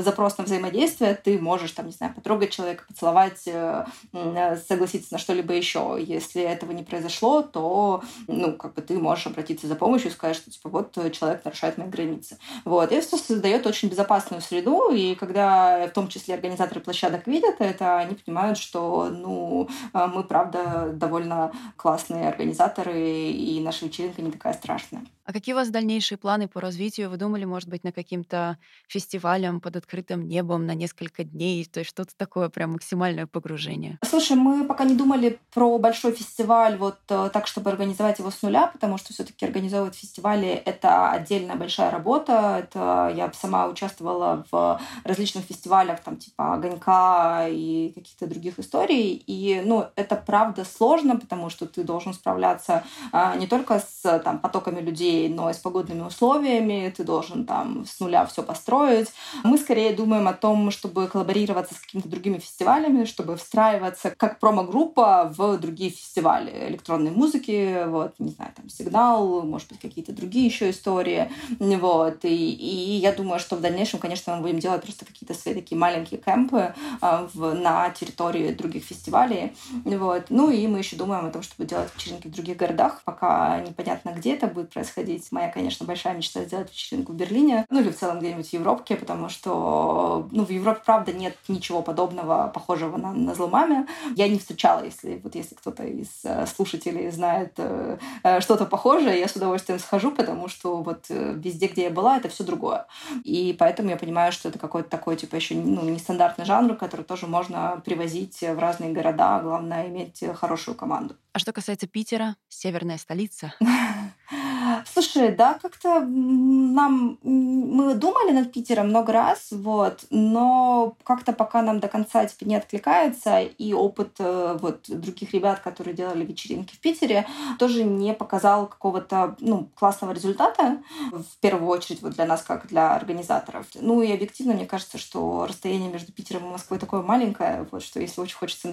запрос 0.00 0.38
на 0.38 0.44
взаимодействие, 0.44 1.14
ты 1.14 1.38
можешь, 1.38 1.72
там, 1.72 1.86
не 1.86 1.92
знаю, 1.92 2.14
потрогать 2.14 2.50
человека, 2.50 2.84
поцеловать, 2.88 3.42
э, 3.46 3.84
э, 4.12 4.56
согласиться 4.56 5.12
на 5.12 5.18
что-либо 5.18 5.54
еще. 5.54 5.98
Если 6.00 6.42
этого 6.42 6.72
не 6.72 6.82
произошло, 6.82 7.42
то, 7.42 8.02
ну, 8.26 8.54
как 8.54 8.74
бы 8.74 8.82
ты 8.82 8.98
можешь 8.98 9.28
обратиться 9.28 9.68
за 9.68 9.76
помощью 9.76 10.10
и 10.10 10.12
сказать, 10.12 10.36
что, 10.36 10.50
типа, 10.50 10.68
вот 10.68 10.98
человек 11.12 11.44
нарушает 11.44 11.78
мои 11.78 11.88
границы. 11.88 12.38
Вот. 12.64 12.90
И 12.90 12.96
это 12.96 13.16
создает 13.16 13.66
очень 13.66 13.88
безопасную 13.88 14.42
среду, 14.42 14.90
и 14.90 15.14
когда 15.14 15.86
в 15.86 15.90
том 15.90 16.08
числе 16.08 16.34
организаторы 16.34 16.80
площадок 16.80 17.26
видят 17.28 17.56
это, 17.60 17.98
они 17.98 18.16
понимают, 18.16 18.58
что, 18.58 19.08
ну, 19.10 19.68
мы, 19.92 20.24
правда, 20.24 20.90
довольно 20.92 21.52
классные 21.76 22.28
организаторы 22.28 22.47
организаторы, 22.48 23.30
и 23.30 23.60
наша 23.60 23.86
вечеринка 23.86 24.22
не 24.22 24.30
такая 24.30 24.54
страшная. 24.54 25.02
А 25.28 25.32
какие 25.34 25.52
у 25.52 25.56
вас 25.56 25.68
дальнейшие 25.68 26.16
планы 26.16 26.48
по 26.48 26.58
развитию? 26.58 27.10
Вы 27.10 27.18
думали, 27.18 27.44
может 27.44 27.68
быть, 27.68 27.84
на 27.84 27.92
каким-то 27.92 28.56
фестивалем 28.88 29.60
под 29.60 29.76
открытым 29.76 30.26
небом 30.26 30.64
на 30.64 30.74
несколько 30.74 31.22
дней? 31.22 31.66
То 31.66 31.80
есть 31.80 31.90
что-то 31.90 32.16
такое 32.16 32.48
прям 32.48 32.72
максимальное 32.72 33.26
погружение? 33.26 33.98
Слушай, 34.02 34.38
мы 34.38 34.64
пока 34.64 34.84
не 34.84 34.94
думали 34.94 35.38
про 35.52 35.76
большой 35.76 36.12
фестиваль 36.12 36.78
вот 36.78 36.96
э, 37.10 37.28
так, 37.30 37.46
чтобы 37.46 37.68
организовать 37.68 38.20
его 38.20 38.30
с 38.30 38.40
нуля, 38.40 38.68
потому 38.68 38.96
что 38.96 39.12
все 39.12 39.22
таки 39.22 39.44
организовывать 39.44 39.96
фестивали— 39.96 40.48
это 40.64 41.10
отдельная 41.10 41.56
большая 41.56 41.90
работа. 41.90 42.60
Это 42.60 43.12
я 43.14 43.30
сама 43.34 43.66
участвовала 43.66 44.46
в 44.50 44.80
различных 45.04 45.44
фестивалях, 45.44 46.00
там 46.00 46.16
типа 46.16 46.54
«Огонька» 46.54 47.48
и 47.50 47.92
каких-то 47.94 48.28
других 48.28 48.58
историй. 48.58 49.22
И, 49.26 49.60
ну, 49.62 49.88
это 49.94 50.16
правда 50.16 50.64
сложно, 50.64 51.18
потому 51.18 51.50
что 51.50 51.66
ты 51.66 51.84
должен 51.84 52.14
справляться 52.14 52.82
а, 53.12 53.36
не 53.36 53.46
только 53.46 53.78
с 53.78 54.20
там, 54.20 54.38
потоками 54.38 54.80
людей, 54.80 55.17
но 55.26 55.50
и 55.50 55.54
с 55.54 55.58
погодными 55.58 56.02
условиями, 56.02 56.92
ты 56.96 57.02
должен 57.02 57.44
там 57.44 57.84
с 57.86 57.98
нуля 57.98 58.26
все 58.26 58.42
построить. 58.42 59.08
Мы 59.42 59.58
скорее 59.58 59.92
думаем 59.92 60.28
о 60.28 60.32
том, 60.32 60.70
чтобы 60.70 61.08
коллаборироваться 61.08 61.74
с 61.74 61.80
какими-то 61.80 62.08
другими 62.08 62.38
фестивалями, 62.38 63.04
чтобы 63.04 63.36
встраиваться 63.36 64.10
как 64.10 64.38
промо-группа 64.38 65.32
в 65.36 65.58
другие 65.58 65.90
фестивали 65.90 66.68
электронной 66.68 67.10
музыки, 67.10 67.84
вот, 67.86 68.14
не 68.18 68.30
знаю, 68.30 68.52
там, 68.54 68.68
Сигнал, 68.68 69.42
может 69.42 69.68
быть, 69.68 69.80
какие-то 69.80 70.12
другие 70.12 70.46
еще 70.46 70.70
истории, 70.70 71.30
вот, 71.58 72.24
и, 72.24 72.52
и 72.52 72.96
я 72.96 73.12
думаю, 73.12 73.40
что 73.40 73.56
в 73.56 73.60
дальнейшем, 73.60 73.98
конечно, 73.98 74.36
мы 74.36 74.42
будем 74.42 74.58
делать 74.58 74.82
просто 74.82 75.04
какие-то 75.04 75.34
свои 75.34 75.54
такие 75.54 75.78
маленькие 75.78 76.20
кемпы 76.20 76.74
э, 77.00 77.28
в, 77.32 77.54
на 77.54 77.90
территории 77.90 78.52
других 78.52 78.84
фестивалей, 78.84 79.52
вот, 79.84 80.26
ну 80.28 80.50
и 80.50 80.66
мы 80.66 80.78
еще 80.78 80.96
думаем 80.96 81.26
о 81.26 81.30
том, 81.30 81.42
чтобы 81.42 81.68
делать 81.68 81.90
вечеринки 81.96 82.28
в 82.28 82.32
других 82.32 82.56
городах, 82.56 83.02
пока 83.04 83.60
непонятно, 83.60 84.10
где 84.10 84.34
это 84.34 84.46
будет 84.46 84.70
происходить, 84.72 85.07
сходить. 85.08 85.32
Моя, 85.32 85.48
конечно, 85.48 85.86
большая 85.86 86.14
мечта 86.14 86.44
сделать 86.44 86.70
вечеринку 86.70 87.12
в 87.12 87.16
Берлине, 87.16 87.66
ну 87.70 87.80
или 87.80 87.90
в 87.90 87.96
целом 87.96 88.18
где-нибудь 88.18 88.48
в 88.48 88.52
Европе, 88.52 88.96
потому 88.96 89.28
что 89.28 90.28
ну, 90.30 90.44
в 90.44 90.50
Европе, 90.50 90.80
правда, 90.84 91.12
нет 91.12 91.36
ничего 91.48 91.82
подобного, 91.82 92.48
похожего 92.48 92.96
на, 92.96 93.12
на 93.12 93.34
зломаме. 93.34 93.86
Я 94.16 94.28
не 94.28 94.38
встречала, 94.38 94.84
если 94.84 95.20
вот 95.22 95.34
если 95.34 95.54
кто-то 95.54 95.84
из 95.84 96.08
э, 96.24 96.46
слушателей 96.46 97.10
знает 97.10 97.54
э, 97.56 97.98
э, 98.22 98.40
что-то 98.40 98.66
похожее, 98.66 99.18
я 99.18 99.28
с 99.28 99.36
удовольствием 99.36 99.78
схожу, 99.78 100.10
потому 100.10 100.48
что 100.48 100.82
вот 100.82 101.06
везде, 101.08 101.66
где 101.68 101.84
я 101.84 101.90
была, 101.90 102.18
это 102.18 102.28
все 102.28 102.44
другое. 102.44 102.86
И 103.24 103.54
поэтому 103.58 103.90
я 103.90 103.96
понимаю, 103.96 104.32
что 104.32 104.48
это 104.48 104.58
какой-то 104.58 104.88
такой, 104.88 105.16
типа, 105.16 105.36
еще 105.36 105.54
ну, 105.54 105.82
нестандартный 105.84 106.44
жанр, 106.44 106.76
который 106.76 107.04
тоже 107.04 107.26
можно 107.26 107.80
привозить 107.84 108.40
в 108.40 108.58
разные 108.58 108.92
города. 108.92 109.40
Главное 109.42 109.88
иметь 109.88 110.22
хорошую 110.34 110.74
команду. 110.74 111.14
А 111.32 111.38
что 111.38 111.52
касается 111.52 111.86
Питера, 111.86 112.36
северная 112.48 112.98
столица. 112.98 113.54
Слушай, 114.92 115.34
да, 115.34 115.58
как-то 115.60 116.00
нам 116.00 117.18
мы 117.22 117.94
думали 117.94 118.32
над 118.32 118.52
Питером 118.52 118.88
много 118.88 119.12
раз, 119.12 119.48
вот, 119.50 120.04
но 120.10 120.96
как-то 121.04 121.32
пока 121.32 121.62
нам 121.62 121.80
до 121.80 121.88
конца 121.88 122.26
типа 122.26 122.48
не 122.48 122.56
откликается, 122.56 123.40
и 123.40 123.72
опыт 123.72 124.16
э, 124.18 124.58
вот 124.60 124.88
других 124.88 125.32
ребят, 125.32 125.60
которые 125.60 125.94
делали 125.94 126.24
вечеринки 126.24 126.74
в 126.74 126.80
Питере, 126.80 127.26
тоже 127.58 127.84
не 127.84 128.14
показал 128.14 128.66
какого-то 128.66 129.36
ну, 129.40 129.68
классного 129.74 130.12
результата, 130.12 130.78
в 131.12 131.40
первую 131.40 131.68
очередь 131.68 132.02
вот 132.02 132.14
для 132.14 132.26
нас, 132.26 132.42
как 132.42 132.66
для 132.66 132.94
организаторов. 132.94 133.66
Ну 133.74 134.02
и 134.02 134.12
объективно 134.12 134.54
мне 134.54 134.66
кажется, 134.66 134.98
что 134.98 135.46
расстояние 135.46 135.90
между 135.90 136.12
Питером 136.12 136.46
и 136.46 136.52
Москвой 136.52 136.78
такое 136.78 137.02
маленькое, 137.02 137.66
вот, 137.70 137.82
что 137.82 138.00
если 138.00 138.20
очень 138.20 138.36
хочется 138.36 138.72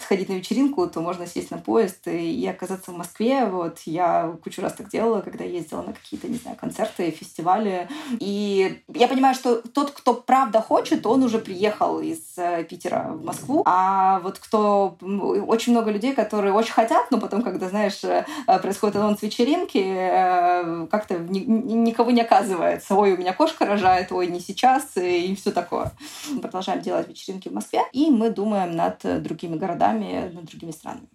сходить 0.00 0.28
на 0.28 0.34
вечеринку, 0.34 0.86
то 0.86 1.00
можно 1.00 1.26
сесть 1.26 1.50
на 1.50 1.58
поезд 1.58 2.06
и 2.06 2.46
оказаться 2.46 2.92
в 2.92 2.96
Москве. 2.96 3.46
Вот 3.46 3.80
я 3.86 4.36
кучу 4.42 4.62
раз 4.62 4.74
так 4.74 4.88
делала, 4.88 5.20
когда 5.30 5.44
ездила 5.44 5.82
на 5.82 5.92
какие-то, 5.92 6.28
не 6.28 6.36
знаю, 6.36 6.56
концерты, 6.56 7.10
фестивали. 7.10 7.88
И 8.18 8.82
я 8.94 9.08
понимаю, 9.08 9.34
что 9.34 9.62
тот, 9.62 9.92
кто 9.92 10.14
правда 10.14 10.60
хочет, 10.60 11.06
он 11.06 11.22
уже 11.22 11.38
приехал 11.38 12.00
из 12.00 12.18
э, 12.36 12.64
Питера 12.64 13.12
в 13.12 13.24
Москву. 13.24 13.62
А 13.64 14.20
вот 14.20 14.38
кто... 14.38 14.96
Очень 15.00 15.72
много 15.72 15.90
людей, 15.90 16.14
которые 16.14 16.52
очень 16.52 16.72
хотят, 16.72 17.10
но 17.10 17.18
потом, 17.18 17.42
когда, 17.42 17.68
знаешь, 17.68 18.02
э, 18.04 18.24
происходит 18.46 18.96
анонс 18.96 19.22
вечеринки, 19.22 19.82
э, 19.82 20.86
как-то 20.90 21.18
никого 21.18 22.10
не 22.10 22.22
оказывается. 22.22 22.94
Ой, 22.94 23.12
у 23.12 23.16
меня 23.16 23.32
кошка 23.32 23.66
рожает, 23.66 24.12
ой, 24.12 24.26
не 24.26 24.40
сейчас, 24.40 24.96
и 24.96 25.34
все 25.34 25.52
такое. 25.52 25.92
Мы 26.30 26.40
продолжаем 26.40 26.80
делать 26.80 27.08
вечеринки 27.08 27.48
в 27.48 27.52
Москве, 27.52 27.80
и 27.92 28.10
мы 28.10 28.30
думаем 28.30 28.74
над 28.74 29.22
другими 29.22 29.56
городами, 29.56 30.30
над 30.34 30.44
другими 30.44 30.72
странами. 30.72 31.08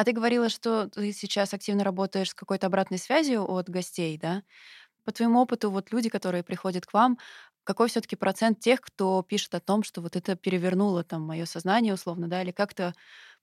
А 0.00 0.04
ты 0.04 0.12
говорила, 0.12 0.48
что 0.48 0.88
ты 0.88 1.12
сейчас 1.12 1.52
активно 1.52 1.84
работаешь 1.84 2.30
с 2.30 2.34
какой-то 2.34 2.66
обратной 2.68 2.96
связью 2.98 3.44
от 3.50 3.68
гостей, 3.68 4.16
да? 4.16 4.42
По 5.04 5.12
твоему 5.12 5.40
опыту, 5.40 5.70
вот 5.70 5.92
люди, 5.92 6.08
которые 6.08 6.44
приходят 6.44 6.86
к 6.86 6.94
вам, 6.94 7.18
какой 7.64 7.88
все-таки 7.88 8.16
процент 8.16 8.60
тех, 8.60 8.80
кто 8.80 9.22
пишет 9.22 9.54
о 9.54 9.60
том, 9.60 9.82
что 9.84 10.00
вот 10.02 10.16
это 10.16 10.36
перевернуло 10.36 11.04
там 11.04 11.22
мое 11.22 11.46
сознание 11.46 11.94
условно, 11.94 12.28
да, 12.28 12.42
или 12.42 12.52
как-то 12.52 12.94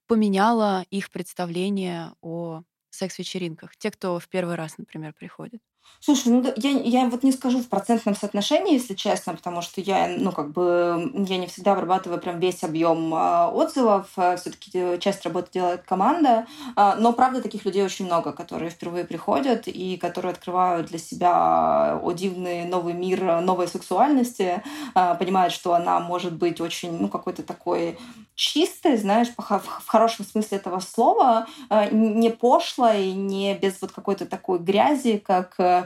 поменяло 0.07 0.85
их 0.91 1.11
представление 1.11 2.13
о 2.21 2.63
секс-вечеринках? 2.91 3.77
Те, 3.77 3.91
кто 3.91 4.19
в 4.19 4.29
первый 4.29 4.55
раз, 4.55 4.77
например, 4.79 5.13
приходит. 5.13 5.61
Слушай, 5.99 6.29
ну 6.29 6.53
я, 6.57 6.69
я 6.69 7.05
вот 7.09 7.23
не 7.23 7.31
скажу 7.31 7.59
в 7.59 7.67
процентном 7.67 8.15
соотношении, 8.15 8.73
если 8.73 8.93
честно, 8.93 9.33
потому 9.33 9.61
что 9.61 9.81
я, 9.81 10.07
ну, 10.17 10.31
как 10.31 10.51
бы, 10.51 11.11
я 11.27 11.37
не 11.37 11.47
всегда 11.47 11.73
обрабатываю 11.73 12.19
прям 12.21 12.39
весь 12.39 12.63
объем 12.63 13.13
э, 13.13 13.47
отзывов. 13.47 14.07
Все-таки 14.11 14.99
часть 14.99 15.23
работы 15.23 15.49
делает 15.53 15.83
команда. 15.83 16.45
Э, 16.75 16.93
но, 16.97 17.13
правда, 17.13 17.41
таких 17.41 17.65
людей 17.65 17.83
очень 17.83 18.05
много, 18.05 18.31
которые 18.31 18.69
впервые 18.69 19.05
приходят 19.05 19.67
и 19.67 19.97
которые 19.97 20.31
открывают 20.31 20.87
для 20.87 20.99
себя 20.99 21.99
о 22.01 22.11
дивный 22.11 22.65
новый 22.65 22.93
мир 22.93 23.41
новой 23.41 23.67
сексуальности, 23.67 24.63
э, 24.95 25.15
понимают, 25.19 25.53
что 25.53 25.73
она 25.73 25.99
может 25.99 26.33
быть 26.33 26.61
очень, 26.61 26.91
ну, 26.91 27.09
какой-то 27.09 27.43
такой 27.43 27.97
чистой, 28.35 28.97
знаешь, 28.97 29.29
в 29.35 29.87
хорошем 29.87 30.23
смысле 30.23 30.59
этого 30.59 30.79
слова, 30.79 31.47
не 31.91 32.29
пошлой, 32.29 33.11
не 33.13 33.55
без 33.55 33.81
вот 33.81 33.91
какой-то 33.91 34.27
такой 34.27 34.59
грязи, 34.59 35.17
как 35.17 35.55
Э, 35.67 35.76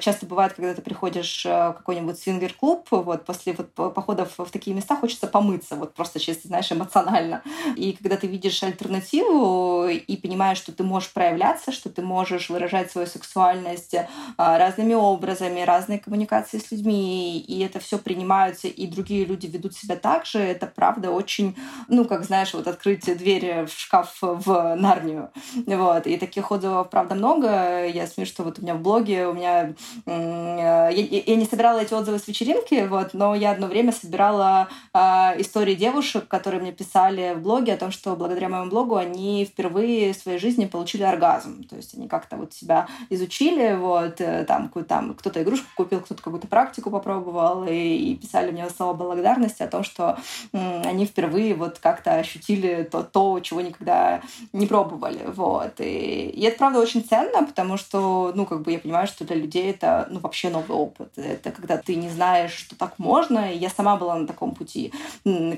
часто 0.00 0.26
бывает, 0.26 0.54
когда 0.54 0.74
ты 0.74 0.82
приходишь 0.82 1.44
э, 1.46 1.70
в 1.70 1.74
какой-нибудь 1.74 2.18
свингер-клуб, 2.18 2.86
вот 2.90 3.24
после 3.24 3.52
вот 3.52 3.72
походов 3.94 4.34
в 4.38 4.50
такие 4.50 4.74
места 4.74 4.96
хочется 4.96 5.26
помыться, 5.26 5.76
вот 5.76 5.94
просто 5.94 6.18
чисто, 6.18 6.48
знаешь, 6.48 6.70
эмоционально. 6.72 7.42
И 7.76 7.92
когда 7.92 8.16
ты 8.16 8.26
видишь 8.26 8.62
альтернативу 8.62 9.86
и 9.86 10.16
понимаешь, 10.16 10.58
что 10.58 10.72
ты 10.72 10.82
можешь 10.82 11.12
проявляться, 11.12 11.72
что 11.72 11.90
ты 11.90 12.02
можешь 12.02 12.50
выражать 12.50 12.90
свою 12.90 13.06
сексуальность 13.06 13.94
э, 13.94 14.06
разными 14.36 14.94
образами, 14.94 15.60
разные 15.60 15.98
коммуникации 15.98 16.58
с 16.58 16.70
людьми, 16.70 17.38
и 17.38 17.60
это 17.60 17.78
все 17.80 17.98
принимаются, 17.98 18.68
и 18.68 18.86
другие 18.86 19.24
люди 19.24 19.46
ведут 19.46 19.74
себя 19.74 19.96
так 19.96 20.26
же, 20.26 20.38
это 20.38 20.66
правда 20.66 21.10
очень, 21.10 21.56
ну, 21.88 22.04
как 22.04 22.24
знаешь, 22.24 22.54
вот 22.54 22.66
открыть 22.66 23.04
дверь 23.16 23.66
в 23.66 23.72
шкаф 23.72 24.18
в 24.20 24.74
Нарнию. 24.76 25.30
Вот. 25.66 26.06
И 26.06 26.16
таких 26.16 26.50
отзывов, 26.50 26.90
правда, 26.90 27.14
много. 27.14 27.86
Я 27.86 28.06
смеюсь, 28.06 28.30
что 28.30 28.44
вот 28.44 28.58
у 28.58 28.62
меня 28.62 28.74
в 28.74 28.80
блоге 28.80 29.29
у 29.30 29.34
меня... 29.34 29.74
Я, 30.06 30.90
я 30.90 31.36
не 31.36 31.44
собирала 31.44 31.80
эти 31.80 31.94
отзывы 31.94 32.18
с 32.18 32.28
вечеринки, 32.28 32.86
вот, 32.86 33.14
но 33.14 33.34
я 33.34 33.52
одно 33.52 33.66
время 33.66 33.92
собирала 33.92 34.68
э, 34.92 34.98
истории 35.40 35.74
девушек, 35.74 36.28
которые 36.28 36.60
мне 36.60 36.72
писали 36.72 37.34
в 37.34 37.42
блоге 37.42 37.74
о 37.74 37.76
том, 37.76 37.90
что 37.90 38.16
благодаря 38.16 38.48
моему 38.48 38.70
блогу 38.70 38.96
они 38.96 39.44
впервые 39.44 40.12
в 40.12 40.16
своей 40.16 40.38
жизни 40.38 40.66
получили 40.66 41.02
оргазм. 41.02 41.64
То 41.64 41.76
есть 41.76 41.94
они 41.94 42.08
как-то 42.08 42.36
вот 42.36 42.52
себя 42.52 42.88
изучили, 43.08 43.74
вот, 43.76 44.20
э, 44.20 44.44
там, 44.44 44.70
там 44.88 45.14
кто-то 45.14 45.42
игрушку 45.42 45.66
купил, 45.76 46.00
кто-то 46.00 46.22
какую-то 46.22 46.48
практику 46.48 46.90
попробовал, 46.90 47.64
и, 47.64 47.72
и 47.72 48.16
писали 48.16 48.50
мне 48.50 48.68
слова 48.70 48.94
благодарности 48.94 49.62
о 49.62 49.68
том, 49.68 49.84
что 49.84 50.18
они 50.52 51.06
впервые 51.06 51.54
вот 51.54 51.78
как-то 51.78 52.14
ощутили 52.14 52.88
то, 52.90 53.02
то, 53.02 53.40
чего 53.40 53.60
никогда 53.60 54.22
не 54.52 54.66
пробовали, 54.66 55.20
вот. 55.26 55.80
И, 55.80 56.30
и 56.30 56.42
это, 56.42 56.58
правда, 56.58 56.80
очень 56.80 57.04
ценно, 57.04 57.44
потому 57.44 57.76
что, 57.76 58.32
ну, 58.34 58.46
как 58.46 58.62
бы 58.62 58.72
я 58.72 58.78
понимаю, 58.78 59.06
что 59.06 59.19
для 59.24 59.36
людей 59.36 59.70
это 59.70 60.06
ну, 60.10 60.20
вообще 60.20 60.50
новый 60.50 60.76
опыт. 60.76 61.16
Это 61.16 61.50
когда 61.50 61.76
ты 61.76 61.94
не 61.94 62.08
знаешь, 62.08 62.52
что 62.52 62.76
так 62.76 62.98
можно. 62.98 63.52
И 63.52 63.58
я 63.58 63.70
сама 63.70 63.96
была 63.96 64.16
на 64.16 64.26
таком 64.26 64.54
пути, 64.54 64.92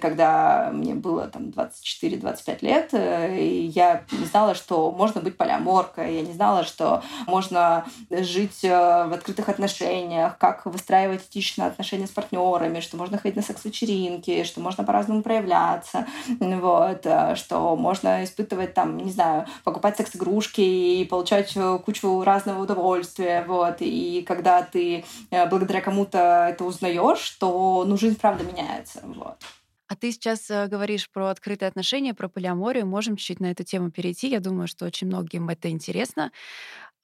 когда 0.01 0.70
мне 0.72 0.94
было 0.94 1.29
там 1.29 1.51
24-25 1.51 2.59
лет, 2.62 2.88
э, 2.92 3.38
и 3.38 3.66
я 3.66 4.05
не 4.12 4.27
знала, 4.27 4.55
что 4.55 4.90
можно 4.90 5.20
быть 5.20 5.37
полиаморкой, 5.37 6.16
я 6.16 6.22
не 6.22 6.33
знала, 6.33 6.64
что 6.64 7.03
можно 7.27 7.85
жить 8.11 8.64
э, 8.64 8.68
в 8.68 9.12
открытых 9.12 9.48
отношениях, 9.48 10.38
как 10.38 10.66
выстраивать 10.66 11.27
этичные 11.29 11.68
отношения 11.68 12.07
с 12.07 12.11
партнерами, 12.11 12.81
что 12.81 12.96
можно 12.96 13.18
ходить 13.18 13.37
на 13.37 13.42
секс-вечеринки, 13.42 14.44
что 14.44 14.61
можно 14.61 14.85
по-разному 14.85 15.22
проявляться, 15.22 16.07
вот, 16.38 17.01
э, 17.05 17.35
что 17.37 17.77
можно 17.77 18.25
испытывать 18.25 18.75
там, 18.75 18.96
не 18.96 19.11
знаю, 19.11 19.46
покупать 19.64 19.96
секс-игрушки 19.96 20.61
и 20.61 21.05
получать 21.05 21.57
кучу 21.85 22.22
разного 22.22 22.62
удовольствия, 22.62 23.44
вот, 23.53 23.77
и 23.81 24.25
когда 24.27 24.62
ты 24.62 25.05
э, 25.31 25.49
благодаря 25.49 25.81
кому-то 25.81 26.49
это 26.51 26.65
узнаешь, 26.65 27.31
то, 27.38 27.85
ну, 27.87 27.97
жизнь 27.97 28.19
правда 28.19 28.45
меняется, 28.45 29.03
вот. 29.05 29.37
А 29.88 29.95
ты 29.95 30.11
сейчас 30.11 30.51
э, 30.51 30.69
говоришь 30.69 31.11
про 31.11 31.29
открытые 31.29 31.69
отношения, 31.69 32.15
про 32.15 32.29
полиаморию. 32.29 32.87
Можем 32.87 33.17
чуть-чуть 33.17 33.41
на 33.41 33.51
эту 33.51 33.62
тему 33.62 33.91
перейти. 33.91 34.31
Я 34.31 34.41
думаю, 34.41 34.67
что 34.67 34.87
очень 34.87 35.07
многим 35.07 35.51
это 35.51 35.69
интересно. 35.69 36.33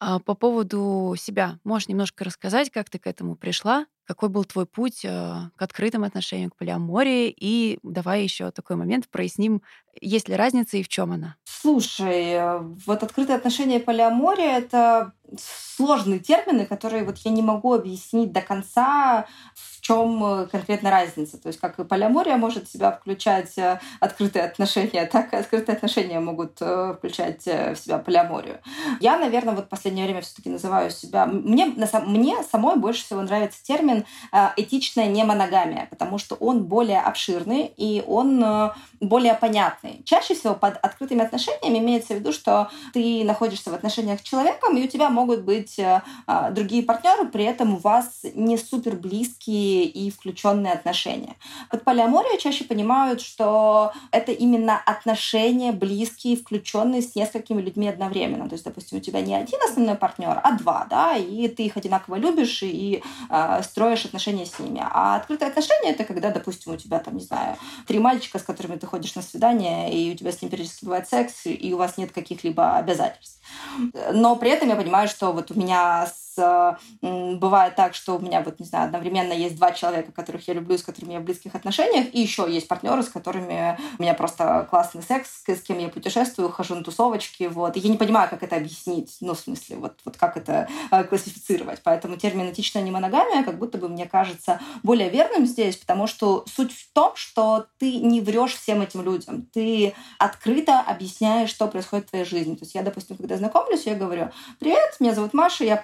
А 0.00 0.20
по 0.20 0.34
поводу 0.34 1.14
себя, 1.18 1.58
можешь 1.64 1.88
немножко 1.88 2.24
рассказать, 2.24 2.70
как 2.70 2.88
ты 2.88 2.98
к 2.98 3.06
этому 3.06 3.36
пришла? 3.36 3.86
Какой 4.08 4.30
был 4.30 4.44
твой 4.44 4.64
путь 4.64 5.04
э, 5.04 5.10
к 5.54 5.60
открытым 5.60 6.02
отношениям, 6.02 6.48
к 6.48 6.56
полиамории? 6.56 7.28
И 7.28 7.78
давай 7.82 8.22
еще 8.22 8.50
такой 8.50 8.76
момент 8.76 9.06
проясним, 9.10 9.60
есть 10.00 10.30
ли 10.30 10.34
разница 10.34 10.78
и 10.78 10.82
в 10.82 10.88
чем 10.88 11.12
она? 11.12 11.36
Слушай, 11.44 12.30
э, 12.30 12.58
вот 12.86 13.02
открытые 13.02 13.36
отношения 13.36 13.80
полиамория— 13.80 14.58
это 14.60 15.12
сложные 15.76 16.20
термины, 16.20 16.64
которые 16.64 17.04
вот 17.04 17.18
я 17.18 17.30
не 17.30 17.42
могу 17.42 17.74
объяснить 17.74 18.32
до 18.32 18.40
конца, 18.40 19.26
чем 19.82 20.24
э, 20.24 20.46
конкретно 20.46 20.90
разница. 20.90 21.36
То 21.36 21.48
есть 21.48 21.60
как 21.60 21.78
и 21.78 21.84
полиамория 21.84 22.38
может 22.38 22.66
в 22.66 22.72
себя 22.72 22.92
включать 22.92 23.56
открытые 24.00 24.46
отношения, 24.46 25.04
так 25.12 25.34
и 25.34 25.36
открытые 25.36 25.76
отношения 25.76 26.18
могут 26.18 26.52
включать 26.52 27.44
в 27.44 27.76
себя 27.76 27.98
полиаморию. 27.98 28.60
Я, 29.00 29.18
наверное, 29.18 29.54
вот 29.54 29.66
в 29.66 29.68
последнее 29.68 30.06
время 30.06 30.22
все-таки 30.22 30.48
называю 30.48 30.90
себя... 30.90 31.26
Мне, 31.26 31.66
мне 31.66 32.42
самой 32.50 32.76
больше 32.76 33.04
всего 33.04 33.20
нравится 33.20 33.62
термин 33.62 33.97
этичная 34.56 35.06
немоногамия, 35.06 35.86
потому 35.90 36.18
что 36.18 36.34
он 36.36 36.64
более 36.64 37.00
обширный 37.00 37.72
и 37.76 38.02
он 38.06 38.72
более 39.00 39.34
понятный. 39.34 40.02
Чаще 40.04 40.34
всего 40.34 40.54
под 40.54 40.76
открытыми 40.76 41.22
отношениями 41.22 41.78
имеется 41.78 42.14
в 42.14 42.18
виду, 42.18 42.32
что 42.32 42.70
ты 42.92 43.24
находишься 43.24 43.70
в 43.70 43.74
отношениях 43.74 44.20
с 44.20 44.22
человеком, 44.22 44.76
и 44.76 44.84
у 44.84 44.88
тебя 44.88 45.10
могут 45.10 45.42
быть 45.42 45.80
другие 46.50 46.82
партнеры, 46.82 47.26
при 47.26 47.44
этом 47.44 47.74
у 47.74 47.78
вас 47.78 48.20
не 48.34 48.56
супер 48.58 48.96
близкие 48.96 49.84
и 49.84 50.10
включенные 50.10 50.72
отношения. 50.72 51.36
Под 51.70 51.84
полиаморией 51.84 52.38
чаще 52.38 52.64
понимают, 52.64 53.20
что 53.20 53.92
это 54.10 54.32
именно 54.32 54.76
отношения 54.84 55.72
близкие, 55.72 56.36
включенные 56.36 57.02
с 57.02 57.14
несколькими 57.14 57.62
людьми 57.62 57.88
одновременно. 57.88 58.48
То 58.48 58.54
есть, 58.54 58.64
допустим, 58.64 58.98
у 58.98 59.00
тебя 59.00 59.20
не 59.20 59.34
один 59.34 59.58
основной 59.68 59.94
партнер, 59.94 60.40
а 60.42 60.52
два, 60.52 60.86
да, 60.90 61.16
и 61.16 61.48
ты 61.48 61.64
их 61.64 61.76
одинаково 61.76 62.16
любишь 62.16 62.62
и 62.62 63.02
э, 63.30 63.62
строишь 63.62 63.87
отношения 64.04 64.46
с 64.46 64.58
ними. 64.58 64.82
А 64.82 65.16
открытые 65.16 65.48
отношения 65.48 65.90
это 65.90 66.04
когда, 66.04 66.30
допустим, 66.30 66.72
у 66.72 66.76
тебя 66.76 66.98
там, 66.98 67.16
не 67.16 67.22
знаю, 67.22 67.56
три 67.86 67.98
мальчика, 67.98 68.38
с 68.38 68.42
которыми 68.42 68.76
ты 68.76 68.86
ходишь 68.86 69.14
на 69.14 69.22
свидание, 69.22 69.92
и 69.92 70.12
у 70.12 70.16
тебя 70.16 70.32
с 70.32 70.42
ним 70.42 70.50
периодически 70.50 70.84
бывает 70.84 71.08
секс, 71.08 71.46
и 71.46 71.72
у 71.72 71.78
вас 71.78 71.96
нет 71.96 72.12
каких-либо 72.12 72.76
обязательств. 72.76 73.40
Но 74.12 74.36
при 74.36 74.50
этом 74.50 74.68
я 74.68 74.76
понимаю, 74.76 75.08
что 75.08 75.32
вот 75.32 75.50
у 75.50 75.54
меня 75.54 76.06
с, 76.06 76.27
бывает 77.00 77.76
так, 77.76 77.94
что 77.94 78.16
у 78.16 78.20
меня 78.20 78.42
вот, 78.42 78.60
не 78.60 78.66
знаю, 78.66 78.86
одновременно 78.86 79.32
есть 79.32 79.56
два 79.56 79.72
человека, 79.72 80.12
которых 80.12 80.46
я 80.48 80.54
люблю, 80.54 80.76
с 80.78 80.82
которыми 80.82 81.14
я 81.14 81.20
в 81.20 81.24
близких 81.24 81.54
отношениях, 81.54 82.06
и 82.12 82.20
еще 82.20 82.46
есть 82.48 82.68
партнеры, 82.68 83.02
с 83.02 83.08
которыми 83.08 83.78
у 83.98 84.02
меня 84.02 84.14
просто 84.14 84.66
классный 84.70 85.02
секс, 85.02 85.42
с 85.46 85.62
кем 85.62 85.78
я 85.78 85.88
путешествую, 85.88 86.50
хожу 86.50 86.74
на 86.74 86.84
тусовочки, 86.84 87.44
вот. 87.44 87.76
И 87.76 87.80
я 87.80 87.90
не 87.90 87.96
понимаю, 87.96 88.28
как 88.28 88.42
это 88.42 88.56
объяснить, 88.56 89.16
ну, 89.20 89.34
в 89.34 89.40
смысле, 89.40 89.76
вот, 89.76 90.00
вот 90.04 90.16
как 90.16 90.36
это 90.36 90.68
э, 90.90 91.04
классифицировать. 91.04 91.80
Поэтому 91.82 92.16
термин 92.16 92.50
«этичная 92.50 92.82
немоногамия» 92.82 93.42
как 93.42 93.58
будто 93.58 93.78
бы 93.78 93.88
мне 93.88 94.06
кажется 94.06 94.60
более 94.82 95.08
верным 95.08 95.46
здесь, 95.46 95.76
потому 95.76 96.06
что 96.06 96.44
суть 96.46 96.72
в 96.72 96.92
том, 96.92 97.12
что 97.16 97.66
ты 97.78 97.98
не 98.00 98.20
врешь 98.20 98.54
всем 98.54 98.82
этим 98.82 99.02
людям. 99.02 99.46
Ты 99.52 99.94
открыто 100.18 100.80
объясняешь, 100.80 101.50
что 101.50 101.66
происходит 101.66 102.06
в 102.06 102.10
твоей 102.10 102.24
жизни. 102.24 102.54
То 102.54 102.64
есть 102.64 102.74
я, 102.74 102.82
допустим, 102.82 103.16
когда 103.16 103.36
знакомлюсь, 103.36 103.86
я 103.86 103.94
говорю, 103.94 104.30
привет, 104.58 104.96
меня 105.00 105.14
зовут 105.14 105.34
Маша, 105.34 105.64
я 105.64 105.76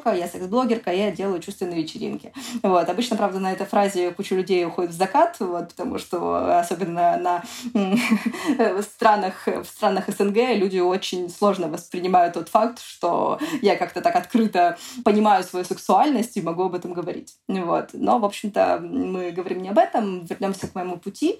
полиаморка, 0.00 0.12
я 0.12 0.28
секс-блогерка, 0.28 0.92
я 0.92 1.10
делаю 1.10 1.40
чувственные 1.40 1.82
вечеринки. 1.82 2.32
Вот. 2.62 2.88
Обычно, 2.88 3.16
правда, 3.16 3.38
на 3.38 3.52
этой 3.52 3.66
фразе 3.66 4.10
куча 4.10 4.34
людей 4.34 4.64
уходит 4.64 4.90
в 4.90 4.96
закат, 4.96 5.36
вот, 5.40 5.68
потому 5.68 5.98
что 5.98 6.58
особенно 6.58 7.16
на 7.16 7.42
в 7.74 8.82
странах, 8.82 9.46
в 9.46 9.64
странах 9.64 10.08
СНГ 10.08 10.56
люди 10.56 10.78
очень 10.78 11.28
сложно 11.30 11.68
воспринимают 11.68 12.34
тот 12.34 12.48
факт, 12.48 12.80
что 12.80 13.38
я 13.62 13.76
как-то 13.76 14.00
так 14.00 14.16
открыто 14.16 14.76
понимаю 15.04 15.44
свою 15.44 15.64
сексуальность 15.64 16.36
и 16.36 16.42
могу 16.42 16.64
об 16.64 16.74
этом 16.74 16.92
говорить. 16.92 17.36
Вот. 17.48 17.90
Но, 17.92 18.18
в 18.18 18.24
общем-то, 18.24 18.80
мы 18.82 19.30
говорим 19.30 19.62
не 19.62 19.68
об 19.68 19.78
этом, 19.78 20.24
вернемся 20.24 20.66
к 20.66 20.74
моему 20.74 20.96
пути. 20.96 21.38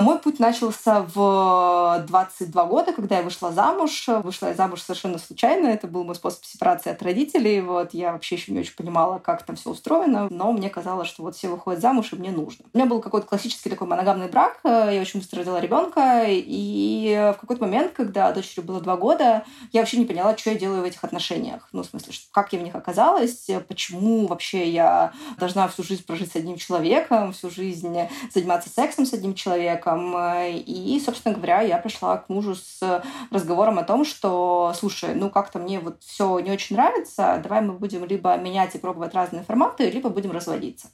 Мой 0.00 0.18
путь 0.18 0.38
начался 0.38 1.02
в 1.14 2.04
22 2.06 2.64
года, 2.64 2.92
когда 2.92 3.18
я 3.18 3.22
вышла 3.22 3.52
замуж. 3.52 4.08
Вышла 4.08 4.48
я 4.48 4.54
замуж 4.54 4.82
совершенно 4.82 5.18
случайно. 5.18 5.68
Это 5.68 5.86
был 5.86 6.04
мой 6.04 6.14
способ 6.14 6.44
сепарации 6.44 6.90
от 6.90 7.02
родителей. 7.02 7.60
Вот. 7.60 7.87
Вот, 7.88 7.94
я 7.94 8.12
вообще 8.12 8.36
еще 8.36 8.52
не 8.52 8.60
очень 8.60 8.74
понимала, 8.74 9.18
как 9.18 9.42
там 9.44 9.56
все 9.56 9.70
устроено, 9.70 10.28
но 10.30 10.52
мне 10.52 10.70
казалось, 10.70 11.08
что 11.08 11.22
вот 11.22 11.36
все 11.36 11.48
выходят 11.48 11.80
замуж, 11.80 12.12
и 12.12 12.16
мне 12.16 12.30
нужно. 12.30 12.66
У 12.72 12.78
меня 12.78 12.88
был 12.88 13.00
какой-то 13.00 13.26
классический 13.26 13.70
такой 13.70 13.86
моногамный 13.86 14.28
брак, 14.28 14.60
э, 14.64 14.90
я 14.92 15.00
очень 15.00 15.20
быстро 15.20 15.40
родила 15.40 15.60
ребенка, 15.60 16.24
и 16.28 17.32
в 17.36 17.40
какой-то 17.40 17.62
момент, 17.62 17.92
когда 17.92 18.32
дочери 18.32 18.60
было 18.60 18.80
два 18.80 18.96
года, 18.96 19.44
я 19.72 19.80
вообще 19.80 19.98
не 19.98 20.04
поняла, 20.04 20.36
что 20.36 20.50
я 20.50 20.58
делаю 20.58 20.82
в 20.82 20.84
этих 20.84 21.02
отношениях. 21.04 21.68
Ну, 21.72 21.82
в 21.82 21.86
смысле, 21.86 22.12
как 22.32 22.52
я 22.52 22.58
в 22.58 22.62
них 22.62 22.74
оказалась, 22.74 23.48
почему 23.68 24.26
вообще 24.26 24.68
я 24.68 25.12
должна 25.38 25.68
всю 25.68 25.82
жизнь 25.82 26.04
прожить 26.04 26.32
с 26.32 26.36
одним 26.36 26.56
человеком, 26.56 27.32
всю 27.32 27.50
жизнь 27.50 27.96
заниматься 28.32 28.68
сексом 28.68 29.06
с 29.06 29.12
одним 29.12 29.34
человеком. 29.34 30.14
И, 30.48 31.00
собственно 31.04 31.34
говоря, 31.34 31.60
я 31.62 31.78
пришла 31.78 32.18
к 32.18 32.28
мужу 32.28 32.54
с 32.54 33.02
разговором 33.30 33.78
о 33.78 33.84
том, 33.84 34.04
что, 34.04 34.72
слушай, 34.76 35.14
ну 35.14 35.30
как-то 35.30 35.58
мне 35.58 35.80
вот 35.80 36.02
все 36.02 36.38
не 36.40 36.50
очень 36.50 36.76
нравится, 36.76 37.40
давай 37.42 37.60
мы 37.60 37.77
будем 37.78 38.04
либо 38.04 38.36
менять 38.36 38.74
и 38.74 38.78
пробовать 38.78 39.14
разные 39.14 39.44
форматы, 39.44 39.90
либо 39.90 40.10
будем 40.10 40.32
разводиться. 40.32 40.88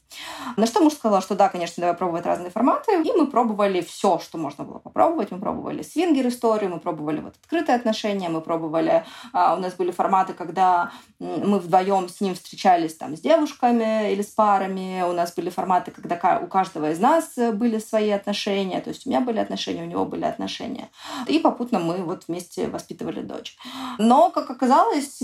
На 0.57 0.67
что 0.67 0.81
муж 0.81 0.95
сказал, 0.95 1.23
что 1.23 1.35
да, 1.35 1.49
конечно, 1.49 1.81
давай 1.81 1.97
пробовать 1.97 2.27
разные 2.27 2.51
форматы. 2.51 3.03
И 3.03 3.13
мы 3.13 3.27
пробовали 3.27 3.81
все, 3.81 4.19
что 4.19 4.39
можно 4.39 4.65
было 4.65 4.79
попробовать. 4.79 5.31
Мы 5.31 5.39
пробовали 5.39 5.83
свингер-историю, 5.83 6.71
мы 6.71 6.81
пробовали 6.81 7.21
вот 7.21 7.35
открытые 7.43 7.77
отношения, 7.77 8.29
мы 8.29 8.41
пробовали... 8.41 9.05
А, 9.33 9.55
у 9.55 9.59
нас 9.59 9.75
были 9.75 9.91
форматы, 9.91 10.33
когда 10.35 10.93
мы 11.19 11.59
вдвоем 11.59 12.09
с 12.09 12.21
ним 12.21 12.35
встречались 12.35 12.95
там 12.95 13.17
с 13.17 13.21
девушками 13.21 14.13
или 14.13 14.23
с 14.23 14.29
парами. 14.29 15.03
У 15.09 15.13
нас 15.13 15.35
были 15.35 15.51
форматы, 15.51 15.91
когда 15.91 16.39
у 16.43 16.47
каждого 16.47 16.91
из 16.91 16.99
нас 16.99 17.35
были 17.37 17.79
свои 17.79 18.11
отношения. 18.11 18.81
То 18.81 18.91
есть 18.91 19.07
у 19.07 19.11
меня 19.11 19.21
были 19.21 19.39
отношения, 19.39 19.83
у 19.83 19.87
него 19.87 20.05
были 20.05 20.25
отношения. 20.25 20.89
И 21.27 21.39
попутно 21.39 21.79
мы 21.79 21.97
вот 22.05 22.25
вместе 22.29 22.69
воспитывали 22.69 23.21
дочь. 23.21 23.57
Но, 23.99 24.31
как 24.31 24.51
оказалось, 24.51 25.23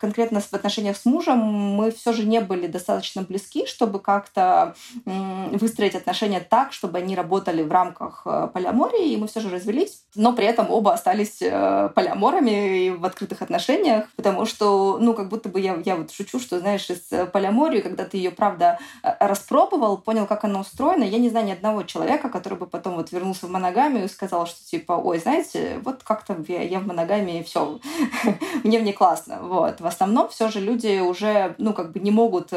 конкретно 0.00 0.40
в 0.40 0.52
отношениях 0.52 0.96
с 1.00 1.04
мужем 1.04 1.38
мы 1.38 1.90
все 1.90 2.12
же 2.12 2.24
не 2.24 2.40
были 2.40 2.66
достаточно 2.66 3.22
близки, 3.22 3.66
чтобы 3.66 4.00
как-то 4.00 4.74
выстроить 5.04 5.94
отношения 5.94 6.40
так, 6.40 6.72
чтобы 6.72 6.98
они 6.98 7.14
работали 7.14 7.62
в 7.62 7.72
рамках 7.72 8.22
э, 8.24 8.48
полиамории, 8.52 9.12
и 9.12 9.16
мы 9.16 9.26
все 9.28 9.40
же 9.40 9.50
развелись. 9.50 10.02
Но 10.14 10.32
при 10.32 10.46
этом 10.46 10.70
оба 10.70 10.92
остались 10.92 11.38
э, 11.40 11.90
полиаморами 11.94 12.86
и 12.86 12.90
в 12.90 13.04
открытых 13.04 13.42
отношениях, 13.42 14.06
потому 14.16 14.46
что, 14.46 14.98
ну, 15.00 15.14
как 15.14 15.28
будто 15.28 15.48
бы 15.48 15.60
я, 15.60 15.80
я 15.84 15.96
вот 15.96 16.10
шучу, 16.10 16.38
что, 16.40 16.58
знаешь, 16.58 16.88
из 16.90 17.10
э, 17.12 17.26
полиамории, 17.26 17.80
когда 17.80 18.04
ты 18.04 18.16
ее, 18.16 18.30
правда, 18.30 18.78
распробовал, 19.02 19.98
понял, 19.98 20.26
как 20.26 20.44
она 20.44 20.60
устроена, 20.60 21.04
я 21.04 21.18
не 21.18 21.30
знаю 21.30 21.46
ни 21.46 21.52
одного 21.52 21.82
человека, 21.84 22.28
который 22.28 22.58
бы 22.58 22.66
потом 22.66 22.96
вот 22.96 23.12
вернулся 23.12 23.46
в 23.46 23.50
моногамию 23.50 24.04
и 24.04 24.08
сказал, 24.08 24.46
что 24.46 24.64
типа, 24.64 24.92
ой, 24.92 25.18
знаете, 25.18 25.80
вот 25.84 26.02
как-то 26.02 26.36
я, 26.48 26.62
я 26.62 26.80
в 26.80 26.86
моногамии, 26.86 27.42
все, 27.42 27.78
мне 28.64 28.78
в 28.78 28.82
ней 28.82 28.92
классно. 28.92 29.38
Вот. 29.42 29.80
В 29.80 29.86
основном 29.86 30.28
все 30.28 30.48
же 30.48 30.60
люди 30.60 30.89
уже, 30.98 31.54
ну, 31.58 31.72
как 31.72 31.92
бы 31.92 32.00
не 32.00 32.10
могут 32.10 32.52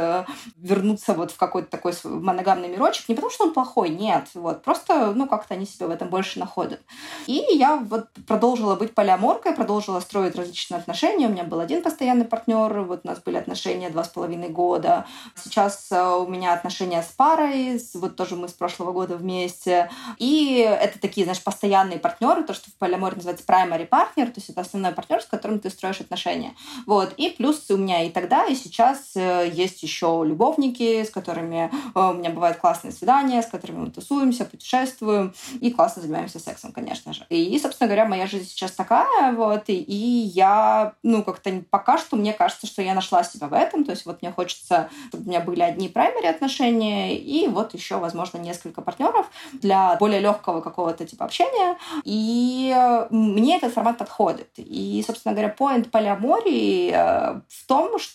вернуться 0.57 1.13
вот 1.13 1.31
в 1.31 1.37
какой-то 1.37 1.69
такой 1.69 1.93
моногамный 2.03 2.69
мирочек, 2.69 3.07
не 3.09 3.15
потому 3.15 3.31
что 3.31 3.45
он 3.45 3.53
плохой, 3.53 3.89
нет, 3.89 4.27
вот, 4.33 4.63
просто, 4.63 5.13
ну, 5.13 5.27
как-то 5.27 5.53
они 5.53 5.65
себя 5.65 5.87
в 5.87 5.91
этом 5.91 6.09
больше 6.09 6.39
находят. 6.39 6.81
И 7.27 7.43
я 7.51 7.77
вот 7.77 8.07
продолжила 8.27 8.75
быть 8.75 8.93
полиаморкой, 8.93 9.53
продолжила 9.53 9.99
строить 9.99 10.35
различные 10.35 10.79
отношения. 10.79 11.27
У 11.27 11.31
меня 11.31 11.43
был 11.43 11.59
один 11.59 11.81
постоянный 11.81 12.25
партнер, 12.25 12.81
вот 12.81 13.01
у 13.03 13.07
нас 13.07 13.19
были 13.19 13.37
отношения 13.37 13.89
два 13.89 14.03
с 14.03 14.09
половиной 14.09 14.49
года. 14.49 15.05
Сейчас 15.35 15.91
э, 15.91 16.01
у 16.01 16.27
меня 16.27 16.53
отношения 16.53 17.01
с 17.01 17.07
парой, 17.07 17.79
вот 17.93 18.15
тоже 18.15 18.35
мы 18.35 18.47
с 18.47 18.53
прошлого 18.53 18.91
года 18.91 19.15
вместе. 19.17 19.89
И 20.17 20.57
это 20.57 20.99
такие, 20.99 21.25
знаешь, 21.25 21.43
постоянные 21.43 21.99
партнеры, 21.99 22.43
то, 22.43 22.53
что 22.53 22.69
в 22.69 22.75
полиаморе 22.75 23.15
называется 23.15 23.45
primary 23.45 23.85
партнер, 23.85 24.27
то 24.27 24.37
есть 24.37 24.49
это 24.49 24.61
основной 24.61 24.91
партнер, 24.91 25.21
с 25.21 25.25
которым 25.25 25.59
ты 25.59 25.69
строишь 25.69 26.01
отношения. 26.01 26.53
Вот. 26.85 27.13
И 27.17 27.29
плюс 27.29 27.69
у 27.69 27.77
меня 27.77 28.03
и 28.03 28.09
тогда, 28.23 28.45
и 28.45 28.55
сейчас 28.55 29.11
э, 29.15 29.51
есть 29.53 29.83
еще 29.83 30.23
любовники, 30.25 31.03
с 31.03 31.09
которыми 31.09 31.69
э, 31.93 31.99
у 31.99 32.13
меня 32.13 32.29
бывают 32.29 32.57
классные 32.57 32.93
свидания, 32.93 33.41
с 33.41 33.47
которыми 33.47 33.79
мы 33.79 33.91
тусуемся, 33.91 34.45
путешествуем 34.45 35.33
и 35.59 35.71
классно 35.71 36.01
занимаемся 36.01 36.39
сексом, 36.39 36.71
конечно 36.71 37.11
же. 37.11 37.25
И, 37.27 37.59
собственно 37.59 37.87
говоря, 37.87 38.05
моя 38.05 38.25
жизнь 38.27 38.47
сейчас 38.47 38.71
такая, 38.71 39.33
вот, 39.33 39.63
и, 39.67 39.75
и 39.75 39.95
я, 39.95 40.93
ну, 41.03 41.21
как-то 41.23 41.51
пока 41.69 41.97
что 41.97 42.15
мне 42.15 42.31
кажется, 42.31 42.65
что 42.65 42.81
я 42.81 42.93
нашла 42.93 43.25
себя 43.25 43.47
в 43.47 43.53
этом, 43.53 43.83
то 43.83 43.91
есть 43.91 44.05
вот 44.05 44.21
мне 44.21 44.31
хочется, 44.31 44.89
чтобы 45.09 45.25
у 45.25 45.27
меня 45.27 45.41
были 45.41 45.61
одни 45.61 45.89
праймери 45.89 46.27
отношения, 46.27 47.17
и 47.17 47.49
вот 47.49 47.73
еще, 47.73 47.97
возможно, 47.97 48.37
несколько 48.37 48.81
партнеров 48.81 49.29
для 49.51 49.97
более 49.97 50.21
легкого 50.21 50.61
какого-то 50.61 51.05
типа 51.05 51.25
общения, 51.25 51.77
и 52.05 52.73
мне 53.09 53.57
этот 53.57 53.73
формат 53.73 53.97
подходит. 53.97 54.47
И, 54.55 55.03
собственно 55.05 55.33
говоря, 55.33 55.49
поинт 55.49 55.91
полиамории 55.91 56.91
э, 56.93 57.41
в 57.49 57.67
том, 57.67 57.99
что 57.99 58.12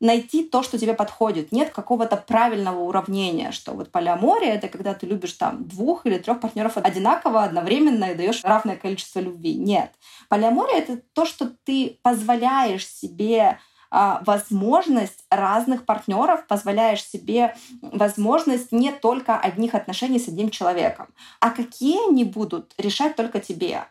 найти 0.00 0.44
то, 0.44 0.62
что 0.62 0.78
тебе 0.78 0.94
подходит. 0.94 1.52
Нет 1.52 1.70
какого-то 1.70 2.16
правильного 2.16 2.80
уравнения, 2.80 3.52
что 3.52 3.72
вот 3.72 3.92
полиамория— 3.92 4.54
это 4.54 4.68
когда 4.68 4.94
ты 4.94 5.06
любишь 5.06 5.34
там 5.34 5.68
двух 5.68 6.06
или 6.06 6.18
трех 6.18 6.40
партнеров 6.40 6.76
одинаково, 6.78 7.44
одновременно 7.44 8.06
и 8.06 8.14
даешь 8.14 8.42
равное 8.42 8.76
количество 8.76 9.20
любви. 9.20 9.54
Нет. 9.54 9.92
Полиамория— 10.28 10.78
это 10.78 11.02
то, 11.12 11.26
что 11.26 11.52
ты 11.64 11.98
позволяешь 12.02 12.88
себе 12.88 13.58
а, 13.90 14.22
возможность 14.24 15.24
разных 15.30 15.84
партнеров, 15.84 16.46
позволяешь 16.46 17.04
себе 17.04 17.56
возможность 17.82 18.72
не 18.72 18.92
только 18.92 19.38
одних 19.38 19.74
отношений 19.74 20.20
с 20.20 20.28
одним 20.28 20.50
человеком, 20.50 21.08
а 21.40 21.50
какие 21.50 22.08
они 22.08 22.24
будут 22.24 22.72
решать 22.78 23.16
только 23.16 23.40
тебе. 23.40 23.84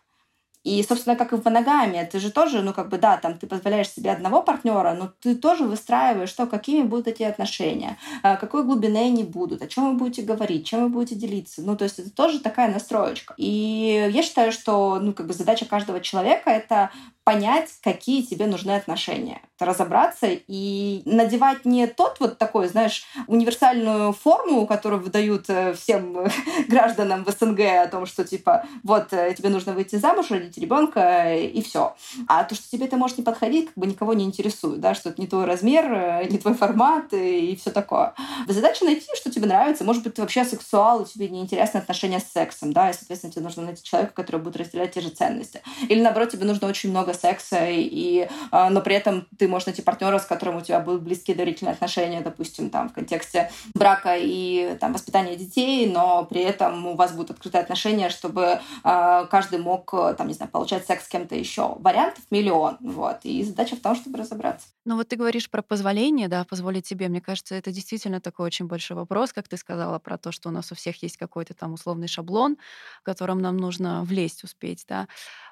И, 0.63 0.83
собственно, 0.83 1.15
как 1.15 1.31
и 1.31 1.37
в 1.37 1.45
моногамии, 1.45 2.03
ты 2.03 2.19
же 2.19 2.31
тоже, 2.31 2.61
ну, 2.61 2.73
как 2.73 2.89
бы, 2.89 2.97
да, 2.97 3.17
там 3.17 3.37
ты 3.37 3.47
позволяешь 3.47 3.89
себе 3.89 4.11
одного 4.11 4.41
партнера, 4.41 4.93
но 4.93 5.11
ты 5.21 5.35
тоже 5.35 5.63
выстраиваешь 5.63 6.33
то, 6.33 6.47
какими 6.47 6.83
будут 6.83 7.07
эти 7.07 7.23
отношения, 7.23 7.97
а, 8.23 8.35
какой 8.35 8.63
глубины 8.63 8.97
они 8.97 9.23
будут, 9.23 9.61
о 9.61 9.67
чем 9.67 9.91
вы 9.91 9.93
будете 9.93 10.23
говорить, 10.23 10.67
чем 10.67 10.83
вы 10.83 10.89
будете 10.89 11.15
делиться. 11.15 11.61
Ну, 11.61 11.77
то 11.77 11.85
есть 11.85 11.99
это 11.99 12.11
тоже 12.11 12.39
такая 12.39 12.71
настроечка. 12.71 13.33
И 13.37 14.09
я 14.11 14.21
считаю, 14.21 14.51
что, 14.51 14.99
ну, 14.99 15.13
как 15.13 15.27
бы 15.27 15.33
задача 15.33 15.65
каждого 15.65 16.01
человека— 16.01 16.49
это 16.51 16.91
понять, 17.29 17.69
какие 17.83 18.23
тебе 18.23 18.47
нужны 18.47 18.71
отношения, 18.71 19.41
разобраться 19.59 20.27
и 20.31 21.03
надевать 21.05 21.63
не 21.63 21.85
тот 21.85 22.19
вот 22.19 22.39
такой, 22.39 22.67
знаешь, 22.69 23.03
универсальную 23.27 24.13
форму, 24.13 24.65
которую 24.65 24.99
выдают 25.03 25.45
э, 25.47 25.73
всем 25.73 26.27
гражданам 26.67 27.23
в 27.23 27.29
СНГ 27.29 27.59
о 27.83 27.87
том, 27.87 28.07
что 28.07 28.23
типа 28.23 28.65
вот 28.81 29.13
э, 29.13 29.35
тебе 29.37 29.49
нужно 29.49 29.73
выйти 29.73 29.97
замуж, 29.97 30.31
родить 30.31 30.57
ребенка 30.59 30.99
э, 30.99 31.45
и 31.45 31.61
все. 31.61 31.95
А 32.27 32.43
то, 32.43 32.55
что 32.55 32.69
тебе 32.69 32.85
это 32.85 32.97
может 32.97 33.17
не 33.17 33.23
подходить, 33.23 33.67
как 33.67 33.77
бы 33.77 33.87
никого 33.87 34.13
не 34.13 34.25
интересует, 34.25 34.79
да, 34.79 34.93
что 34.93 35.09
это 35.09 35.21
не 35.21 35.27
твой 35.27 35.45
размер, 35.45 36.27
не 36.29 36.37
твой 36.37 36.53
формат 36.53 37.13
и 37.13 37.55
все 37.55 37.71
такое. 37.71 38.13
Задача 38.47 38.85
найти, 38.85 39.07
что 39.15 39.31
тебе 39.31 39.47
нравится. 39.47 39.83
Может 39.83 40.03
быть, 40.03 40.15
ты 40.15 40.21
вообще 40.21 40.45
сексуал, 40.45 41.01
и 41.01 41.05
тебе 41.05 41.29
неинтересны 41.29 41.77
отношения 41.77 42.19
с 42.19 42.31
сексом, 42.31 42.73
да, 42.73 42.89
и, 42.89 42.93
соответственно, 42.93 43.33
тебе 43.33 43.43
нужно 43.43 43.63
найти 43.63 43.83
человека, 43.83 44.13
который 44.13 44.41
будет 44.41 44.57
разделять 44.57 44.93
те 44.93 45.01
же 45.01 45.09
ценности. 45.09 45.61
Или, 45.87 46.01
наоборот, 46.01 46.31
тебе 46.31 46.45
нужно 46.45 46.67
очень 46.67 46.89
много 46.89 47.13
секса, 47.13 47.65
и, 47.69 48.27
но 48.51 48.81
при 48.81 48.95
этом 48.95 49.27
ты 49.37 49.47
можешь 49.47 49.67
найти 49.67 49.81
партнера, 49.81 50.19
с 50.19 50.25
которым 50.25 50.57
у 50.57 50.61
тебя 50.61 50.79
будут 50.79 51.03
близкие 51.03 51.35
доверительные 51.35 51.73
отношения, 51.73 52.21
допустим, 52.21 52.69
там, 52.69 52.89
в 52.89 52.93
контексте 52.93 53.51
брака 53.73 54.15
и 54.17 54.75
там, 54.79 54.93
воспитания 54.93 55.35
детей, 55.35 55.89
но 55.89 56.25
при 56.25 56.41
этом 56.41 56.87
у 56.87 56.95
вас 56.95 57.11
будут 57.11 57.31
открытые 57.31 57.61
отношения, 57.61 58.09
чтобы 58.09 58.59
э, 58.83 59.25
каждый 59.29 59.59
мог, 59.59 59.91
там, 60.17 60.27
не 60.27 60.33
знаю, 60.39 60.51
получать 60.51 60.85
секс 60.85 61.05
с 61.05 61.07
кем-то 61.07 61.35
еще. 61.35 61.75
Вариантов 61.79 62.23
миллион, 62.31 62.77
вот. 62.81 63.19
И 63.23 63.43
задача 63.43 63.75
в 63.75 63.79
том, 63.81 63.95
чтобы 63.95 64.17
разобраться. 64.17 64.67
Ну 64.85 64.95
вот 64.95 65.07
ты 65.07 65.15
говоришь 65.15 65.49
про 65.49 65.61
позволение, 65.61 66.27
да, 66.27 66.43
позволить 66.45 66.87
себе. 66.87 67.09
Мне 67.09 67.21
кажется, 67.21 67.55
это 67.55 67.71
действительно 67.71 68.19
такой 68.21 68.47
очень 68.47 68.65
большой 68.65 68.97
вопрос, 68.97 69.33
как 69.33 69.47
ты 69.47 69.57
сказала, 69.57 69.99
про 69.99 70.17
то, 70.17 70.31
что 70.31 70.49
у 70.49 70.51
нас 70.51 70.71
у 70.71 70.75
всех 70.75 71.01
есть 71.03 71.17
какой-то 71.17 71.53
там 71.53 71.73
условный 71.73 72.07
шаблон, 72.07 72.57
в 73.01 73.03
котором 73.03 73.39
нам 73.39 73.57
нужно 73.57 74.03
влезть 74.03 74.43
успеть, 74.43 74.85
да 74.87 75.07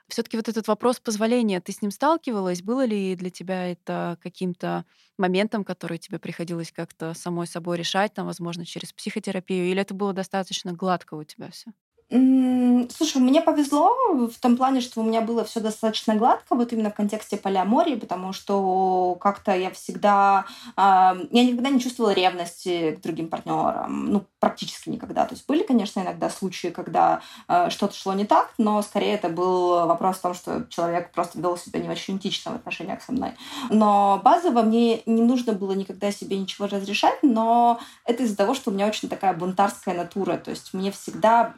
все 0.08 0.23
таки 0.23 0.38
вот 0.38 0.47
этот 0.47 0.67
вопрос 0.67 1.00
позволения, 1.00 1.60
ты 1.62 1.71
с 1.71 1.82
ним 1.82 1.91
сталкивалась? 1.91 2.62
Было 2.62 2.86
ли 2.86 3.15
для 3.15 3.30
тебя 3.30 3.69
это 3.71 4.17
каким-то 4.21 4.86
моментом, 5.17 5.63
который 5.63 5.97
тебе 5.97 6.19
приходилось 6.19 6.71
как-то 6.71 7.13
самой 7.13 7.47
собой 7.47 7.78
решать, 7.78 8.13
там, 8.13 8.26
возможно, 8.26 8.65
через 8.65 8.93
психотерапию, 8.93 9.65
или 9.69 9.82
это 9.82 9.93
было 9.93 10.13
достаточно 10.13 10.71
гладко 10.73 11.15
у 11.15 11.23
тебя 11.23 11.52
все? 11.52 11.71
Слушай, 12.10 13.17
мне 13.17 13.41
повезло 13.41 13.93
в 14.13 14.39
том 14.39 14.56
плане, 14.56 14.80
что 14.80 15.02
у 15.02 15.04
меня 15.04 15.20
было 15.20 15.43
все 15.43 15.60
достаточно 15.60 16.15
гладко, 16.15 16.56
вот 16.56 16.72
именно 16.72 16.89
в 16.89 16.96
контексте 16.96 17.36
полиамории, 17.36 17.96
потому 17.96 18.32
что 18.32 19.17
как-то 19.20 19.54
я 19.54 19.72
всегда... 19.72 20.46
Э, 20.78 21.15
я 21.32 21.43
никогда 21.43 21.70
не 21.70 21.82
чувствовала 21.82 22.13
ревности 22.13 22.91
к 22.91 23.02
другим 23.02 23.28
партнерам. 23.28 24.06
Ну, 24.06 24.26
практически 24.39 24.89
никогда. 24.89 25.26
То 25.26 25.36
есть 25.36 25.46
были, 25.48 25.63
конечно, 25.63 26.00
иногда 26.00 26.30
случаи, 26.30 26.70
когда 26.70 27.20
э, 27.50 27.70
что-то 27.72 27.93
шло 27.93 28.13
не 28.13 28.26
так, 28.26 28.54
но 28.58 28.82
скорее 28.82 29.15
это 29.15 29.28
был 29.28 29.86
вопрос 29.86 30.17
в 30.17 30.22
том, 30.22 30.34
что 30.34 30.65
человек 30.70 31.12
просто 31.12 31.41
вел 31.41 31.58
себя 31.58 31.82
не 31.82 31.89
очень 31.89 32.17
этично 32.17 32.54
в 32.54 32.56
отношениях 32.56 33.02
со 33.02 33.12
мной. 33.12 33.32
Но 33.70 34.22
базово 34.24 34.62
мне 34.62 35.02
не 35.06 35.22
нужно 35.22 35.52
было 35.52 35.74
никогда 35.74 36.12
себе 36.13 36.38
ничего 36.38 36.67
разрешать, 36.67 37.20
но 37.22 37.82
это 38.06 38.24
из-за 38.24 38.38
того, 38.38 38.54
что 38.54 38.72
у 38.72 38.74
меня 38.74 38.88
очень 38.88 39.10
такая 39.10 39.34
бунтарская 39.34 39.93
натура. 39.93 40.38
То 40.38 40.52
есть 40.52 40.74
мне 40.74 40.91
всегда 40.91 41.56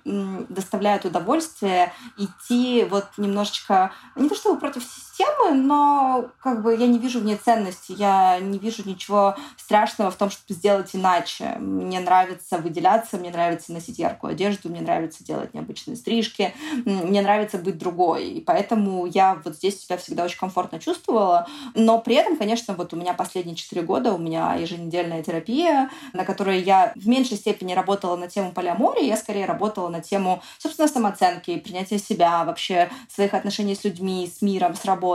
доставляет 0.49 1.05
удовольствие 1.05 1.93
идти 2.17 2.85
вот 2.89 3.05
немножечко, 3.17 3.91
не 4.15 4.29
то 4.29 4.35
чтобы 4.35 4.59
против 4.59 4.83
системы, 5.19 5.51
но 5.55 6.29
как 6.41 6.63
бы 6.63 6.75
я 6.75 6.87
не 6.87 6.97
вижу 6.97 7.19
в 7.19 7.25
ней 7.25 7.35
ценности, 7.35 7.93
я 7.97 8.39
не 8.39 8.57
вижу 8.57 8.83
ничего 8.85 9.35
страшного 9.57 10.11
в 10.11 10.15
том, 10.15 10.29
чтобы 10.29 10.53
сделать 10.53 10.89
иначе. 10.93 11.55
Мне 11.59 11.99
нравится 11.99 12.57
выделяться, 12.57 13.17
мне 13.17 13.31
нравится 13.31 13.73
носить 13.73 13.99
яркую 13.99 14.31
одежду, 14.31 14.69
мне 14.69 14.81
нравится 14.81 15.23
делать 15.23 15.53
необычные 15.53 15.97
стрижки, 15.97 16.53
мне 16.85 17.21
нравится 17.21 17.57
быть 17.57 17.77
другой. 17.77 18.29
И 18.29 18.41
поэтому 18.41 19.05
я 19.05 19.39
вот 19.43 19.55
здесь 19.55 19.81
себя 19.81 19.97
всегда 19.97 20.23
очень 20.23 20.39
комфортно 20.39 20.79
чувствовала. 20.79 21.47
Но 21.75 21.99
при 21.99 22.15
этом, 22.15 22.37
конечно, 22.37 22.73
вот 22.73 22.93
у 22.93 22.97
меня 22.97 23.13
последние 23.13 23.55
четыре 23.55 23.81
года 23.81 24.13
у 24.13 24.17
меня 24.17 24.55
еженедельная 24.55 25.23
терапия, 25.23 25.89
на 26.13 26.23
которой 26.23 26.61
я 26.61 26.93
в 26.95 27.07
меньшей 27.07 27.37
степени 27.37 27.73
работала 27.73 28.15
на 28.15 28.27
тему 28.27 28.51
полиамории, 28.51 29.05
я 29.05 29.17
скорее 29.17 29.45
работала 29.45 29.89
на 29.89 30.01
тему, 30.01 30.41
собственно, 30.57 30.87
самооценки, 30.87 31.57
принятия 31.59 31.99
себя, 31.99 32.43
вообще 32.45 32.89
своих 33.09 33.33
отношений 33.33 33.75
с 33.75 33.83
людьми, 33.83 34.31
с 34.33 34.41
миром, 34.41 34.75
с 34.75 34.85
работой. 34.85 35.08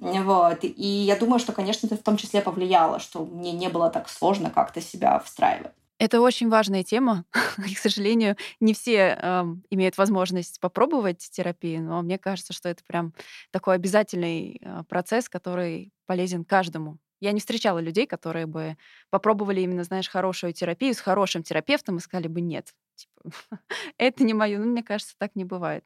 Вот. 0.00 0.58
И 0.62 0.84
я 0.84 1.16
думаю, 1.16 1.38
что, 1.38 1.52
конечно, 1.52 1.86
это 1.86 1.96
в 1.96 2.02
том 2.02 2.16
числе 2.16 2.40
повлияло, 2.40 2.98
что 2.98 3.24
мне 3.24 3.52
не 3.52 3.68
было 3.68 3.90
так 3.90 4.08
сложно 4.08 4.50
как-то 4.50 4.80
себя 4.80 5.18
встраивать. 5.20 5.72
Это 6.00 6.22
очень 6.22 6.48
важная 6.48 6.82
тема. 6.82 7.26
И, 7.68 7.74
к 7.74 7.78
сожалению, 7.78 8.36
не 8.58 8.72
все 8.72 9.18
э, 9.20 9.44
имеют 9.68 9.98
возможность 9.98 10.58
попробовать 10.58 11.28
терапию, 11.30 11.82
но 11.82 12.00
мне 12.00 12.16
кажется, 12.16 12.54
что 12.54 12.70
это 12.70 12.82
прям 12.84 13.12
такой 13.50 13.74
обязательный 13.74 14.58
э, 14.62 14.82
процесс, 14.88 15.28
который 15.28 15.92
полезен 16.06 16.44
каждому. 16.44 16.96
Я 17.20 17.32
не 17.32 17.40
встречала 17.40 17.80
людей, 17.80 18.06
которые 18.06 18.46
бы 18.46 18.78
попробовали 19.10 19.60
именно, 19.60 19.84
знаешь, 19.84 20.08
хорошую 20.08 20.54
терапию 20.54 20.94
с 20.94 21.00
хорошим 21.00 21.42
терапевтом 21.42 21.98
и 21.98 22.00
сказали 22.00 22.28
бы 22.28 22.40
нет. 22.40 22.72
Типа, 22.94 23.60
это 23.98 24.24
не 24.24 24.32
мое. 24.32 24.58
Ну, 24.58 24.64
мне 24.64 24.82
кажется, 24.82 25.14
так 25.18 25.36
не 25.36 25.44
бывает. 25.44 25.84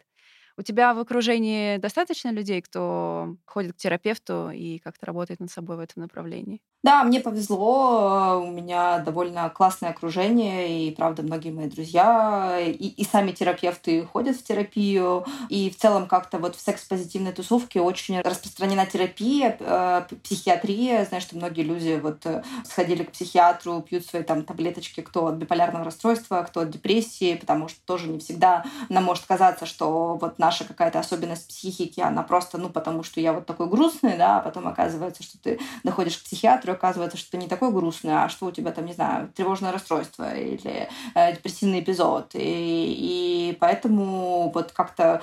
У 0.57 0.63
тебя 0.63 0.95
в 0.95 1.01
окружении 1.01 1.79
достаточно 1.79 2.31
людей, 2.31 2.63
кто 2.63 3.37
ходит 3.45 3.73
к 3.73 3.77
терапевту 3.77 4.51
и 4.51 4.79
как-то 4.79 5.07
работает 5.07 5.41
над 5.41 5.51
собой 5.51 5.77
в 5.77 5.81
этом 5.81 6.03
направлении? 6.03 6.61
Да, 6.85 7.03
мне 7.03 7.19
повезло, 7.21 8.43
у 8.45 8.51
меня 8.51 8.99
довольно 8.99 9.49
классное 9.49 9.89
окружение, 9.89 10.87
и, 10.87 10.91
правда, 10.91 11.23
многие 11.23 11.51
мои 11.51 11.67
друзья 11.67 12.61
и, 12.61 12.89
и 12.89 13.05
сами 13.05 13.33
терапевты 13.33 14.05
ходят 14.05 14.37
в 14.37 14.45
терапию, 14.45 15.25
и 15.49 15.71
в 15.71 15.79
целом 15.79 16.07
как-то 16.07 16.37
вот 16.37 16.57
в 16.57 16.61
секс-позитивной 16.61 17.33
тусовке 17.33 17.81
очень 17.81 18.21
распространена 18.21 18.85
терапия, 18.85 19.57
э, 19.59 20.03
психиатрия, 20.23 21.07
знаешь, 21.07 21.25
что 21.25 21.37
многие 21.37 21.63
люди 21.63 21.99
вот 22.03 22.27
э, 22.27 22.43
сходили 22.69 23.05
к 23.05 23.13
психиатру, 23.13 23.81
пьют 23.81 24.05
свои 24.05 24.23
там 24.23 24.45
таблеточки, 24.45 25.01
кто 25.01 25.29
от 25.29 25.37
биполярного 25.37 25.87
расстройства, 25.87 26.43
кто 26.47 26.61
от 26.61 26.71
депрессии, 26.71 27.35
потому 27.35 27.69
что 27.69 27.81
тоже 27.87 28.09
не 28.09 28.19
всегда 28.19 28.67
нам 28.91 29.05
может 29.05 29.25
казаться, 29.25 29.65
что 29.65 30.19
вот 30.21 30.39
наша 30.45 30.65
какая-то 30.65 30.99
особенность 30.99 31.49
психики, 31.49 32.01
она 32.01 32.23
просто, 32.23 32.59
ну, 32.59 32.69
потому 32.69 33.03
что 33.03 33.21
я 33.21 33.33
вот 33.33 33.47
такой 33.47 33.67
грустный, 33.67 34.17
да, 34.17 34.39
а 34.39 34.41
потом 34.41 34.69
оказывается, 34.69 35.23
что 35.23 35.39
ты 35.39 35.59
доходишь 35.83 36.19
к 36.19 36.25
психиатру, 36.25 36.73
оказывается, 36.73 37.17
что 37.17 37.31
ты 37.33 37.37
не 37.39 37.49
такой 37.49 37.71
грустный, 37.73 38.15
а 38.15 38.29
что 38.29 38.47
у 38.47 38.51
тебя 38.51 38.71
там, 38.73 38.85
не 38.85 38.93
знаю, 38.93 39.31
тревожное 39.35 39.73
расстройство 39.73 40.35
или 40.35 40.89
э, 41.15 41.33
депрессивный 41.33 41.81
эпизод. 41.81 42.35
И, 42.35 43.51
и 43.51 43.57
поэтому 43.59 44.51
вот 44.55 44.73
как-то 44.73 45.23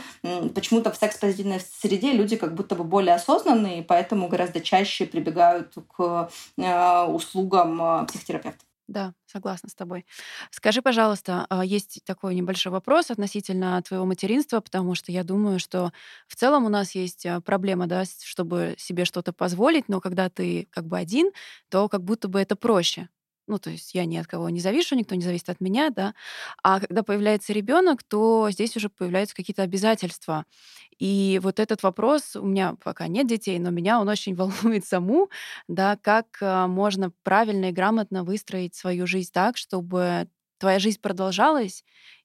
почему-то 0.56 0.92
в 0.92 0.98
секс-позитивной 0.98 1.60
среде 1.60 2.14
люди 2.14 2.36
как 2.36 2.56
будто 2.56 2.76
бы 2.76 2.84
более 2.84 3.16
осознанные, 3.16 3.80
и 3.80 3.84
поэтому 3.84 4.28
гораздо 4.28 4.60
чаще 4.60 5.06
прибегают 5.06 5.76
к 5.96 6.30
э, 6.58 7.04
услугам 7.06 7.82
э, 7.82 8.06
психотерапевта. 8.08 8.71
Да, 8.88 9.14
согласна 9.26 9.70
с 9.70 9.76
тобой. 9.76 10.06
Скажи, 10.52 10.82
пожалуйста, 10.82 11.46
а, 11.50 11.64
есть 11.64 12.02
такой 12.06 12.36
небольшой 12.36 12.72
вопрос 12.74 13.10
относительно 13.10 13.82
твоего 13.84 14.06
материнства, 14.06 14.60
потому 14.60 14.96
что 14.96 15.12
я 15.12 15.24
думаю, 15.24 15.60
что 15.60 15.94
в 16.28 16.36
целом 16.36 16.66
у 16.66 16.70
нас 16.70 16.94
есть 16.96 17.26
а, 17.26 17.40
проблема, 17.42 17.88
да, 17.88 18.04
чтобы 18.24 18.76
себе 18.78 19.06
что-то 19.06 19.32
позволить, 19.34 19.88
но 19.88 20.02
когда 20.02 20.30
ты 20.30 20.68
как 20.72 20.88
бы 20.88 20.98
один, 20.98 21.32
то 21.70 21.88
как 21.88 22.04
будто 22.04 22.28
бы 22.28 22.40
это 22.42 22.56
проще. 22.58 23.08
Ну, 23.48 23.58
то 23.60 23.70
есть 23.70 23.94
я 23.96 24.06
ни 24.06 24.18
от 24.18 24.28
кого 24.28 24.50
не 24.50 24.60
завишу, 24.60 24.96
никто 24.96 25.16
не 25.16 25.24
зависит 25.24 25.50
от 25.50 25.60
меня, 25.62 25.90
да. 25.90 26.14
А 26.64 26.80
когда 26.80 27.04
появляется 27.04 27.54
ребенок, 27.54 28.04
то 28.04 28.50
здесь 28.52 28.78
уже 28.78 28.90
появляются 28.90 29.36
какие-то 29.36 29.64
обязательства. 29.64 30.46
И 31.00 31.40
вот 31.44 31.60
этот 31.60 31.84
вопрос, 31.84 32.36
у 32.36 32.46
меня 32.46 32.76
пока 32.84 33.08
нет 33.08 33.28
детей, 33.28 33.60
но 33.60 33.70
меня 33.72 34.00
он 34.00 34.08
очень 34.10 34.36
волнует 34.76 34.86
саму, 34.86 35.30
да, 35.68 35.98
как 35.98 36.38
а, 36.42 36.68
можно 36.68 37.12
правильно 37.24 37.66
и 37.70 37.72
грамотно 37.72 38.24
выстроить 38.24 38.76
свою 38.76 39.08
жизнь 39.08 39.32
так, 39.34 39.58
чтобы 39.58 40.28
твоя 40.60 40.78
жизнь 40.80 41.00
продолжалась, 41.02 41.84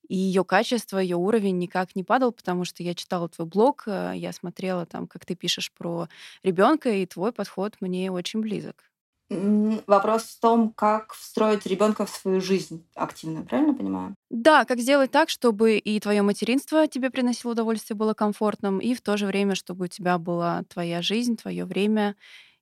и 0.08 0.16
ее 0.16 0.44
качество, 0.44 0.98
ее 0.98 1.16
уровень 1.16 1.58
никак 1.58 1.96
не 1.96 2.04
падал, 2.04 2.30
потому 2.32 2.64
что 2.64 2.82
я 2.82 2.94
читала 2.94 3.28
твой 3.28 3.46
блог, 3.48 3.84
а, 3.86 4.12
я 4.12 4.32
смотрела 4.32 4.86
там, 4.86 5.06
как 5.08 5.24
ты 5.26 5.34
пишешь 5.34 5.72
про 5.72 6.08
ребенка, 6.42 6.90
и 6.90 7.06
твой 7.06 7.32
подход 7.32 7.76
мне 7.80 8.12
очень 8.12 8.40
близок. 8.42 8.84
Вопрос 9.28 10.22
в 10.24 10.40
том, 10.40 10.72
как 10.72 11.12
встроить 11.14 11.66
ребенка 11.66 12.06
в 12.06 12.10
свою 12.10 12.40
жизнь 12.40 12.86
активно, 12.94 13.42
правильно 13.44 13.74
понимаю? 13.74 14.14
Да, 14.30 14.64
как 14.64 14.80
сделать 14.80 15.12
так, 15.12 15.28
чтобы 15.30 15.78
и 15.78 16.00
твое 16.00 16.22
материнство 16.22 16.88
тебе 16.88 17.10
приносило 17.10 17.52
удовольствие, 17.52 17.96
было 17.96 18.12
комфортным, 18.12 18.80
и 18.80 18.94
в 18.94 19.00
то 19.00 19.16
же 19.16 19.26
время, 19.26 19.54
чтобы 19.54 19.84
у 19.84 19.88
тебя 19.88 20.18
была 20.18 20.64
твоя 20.64 21.00
жизнь, 21.00 21.36
твое 21.36 21.64
время 21.64 22.16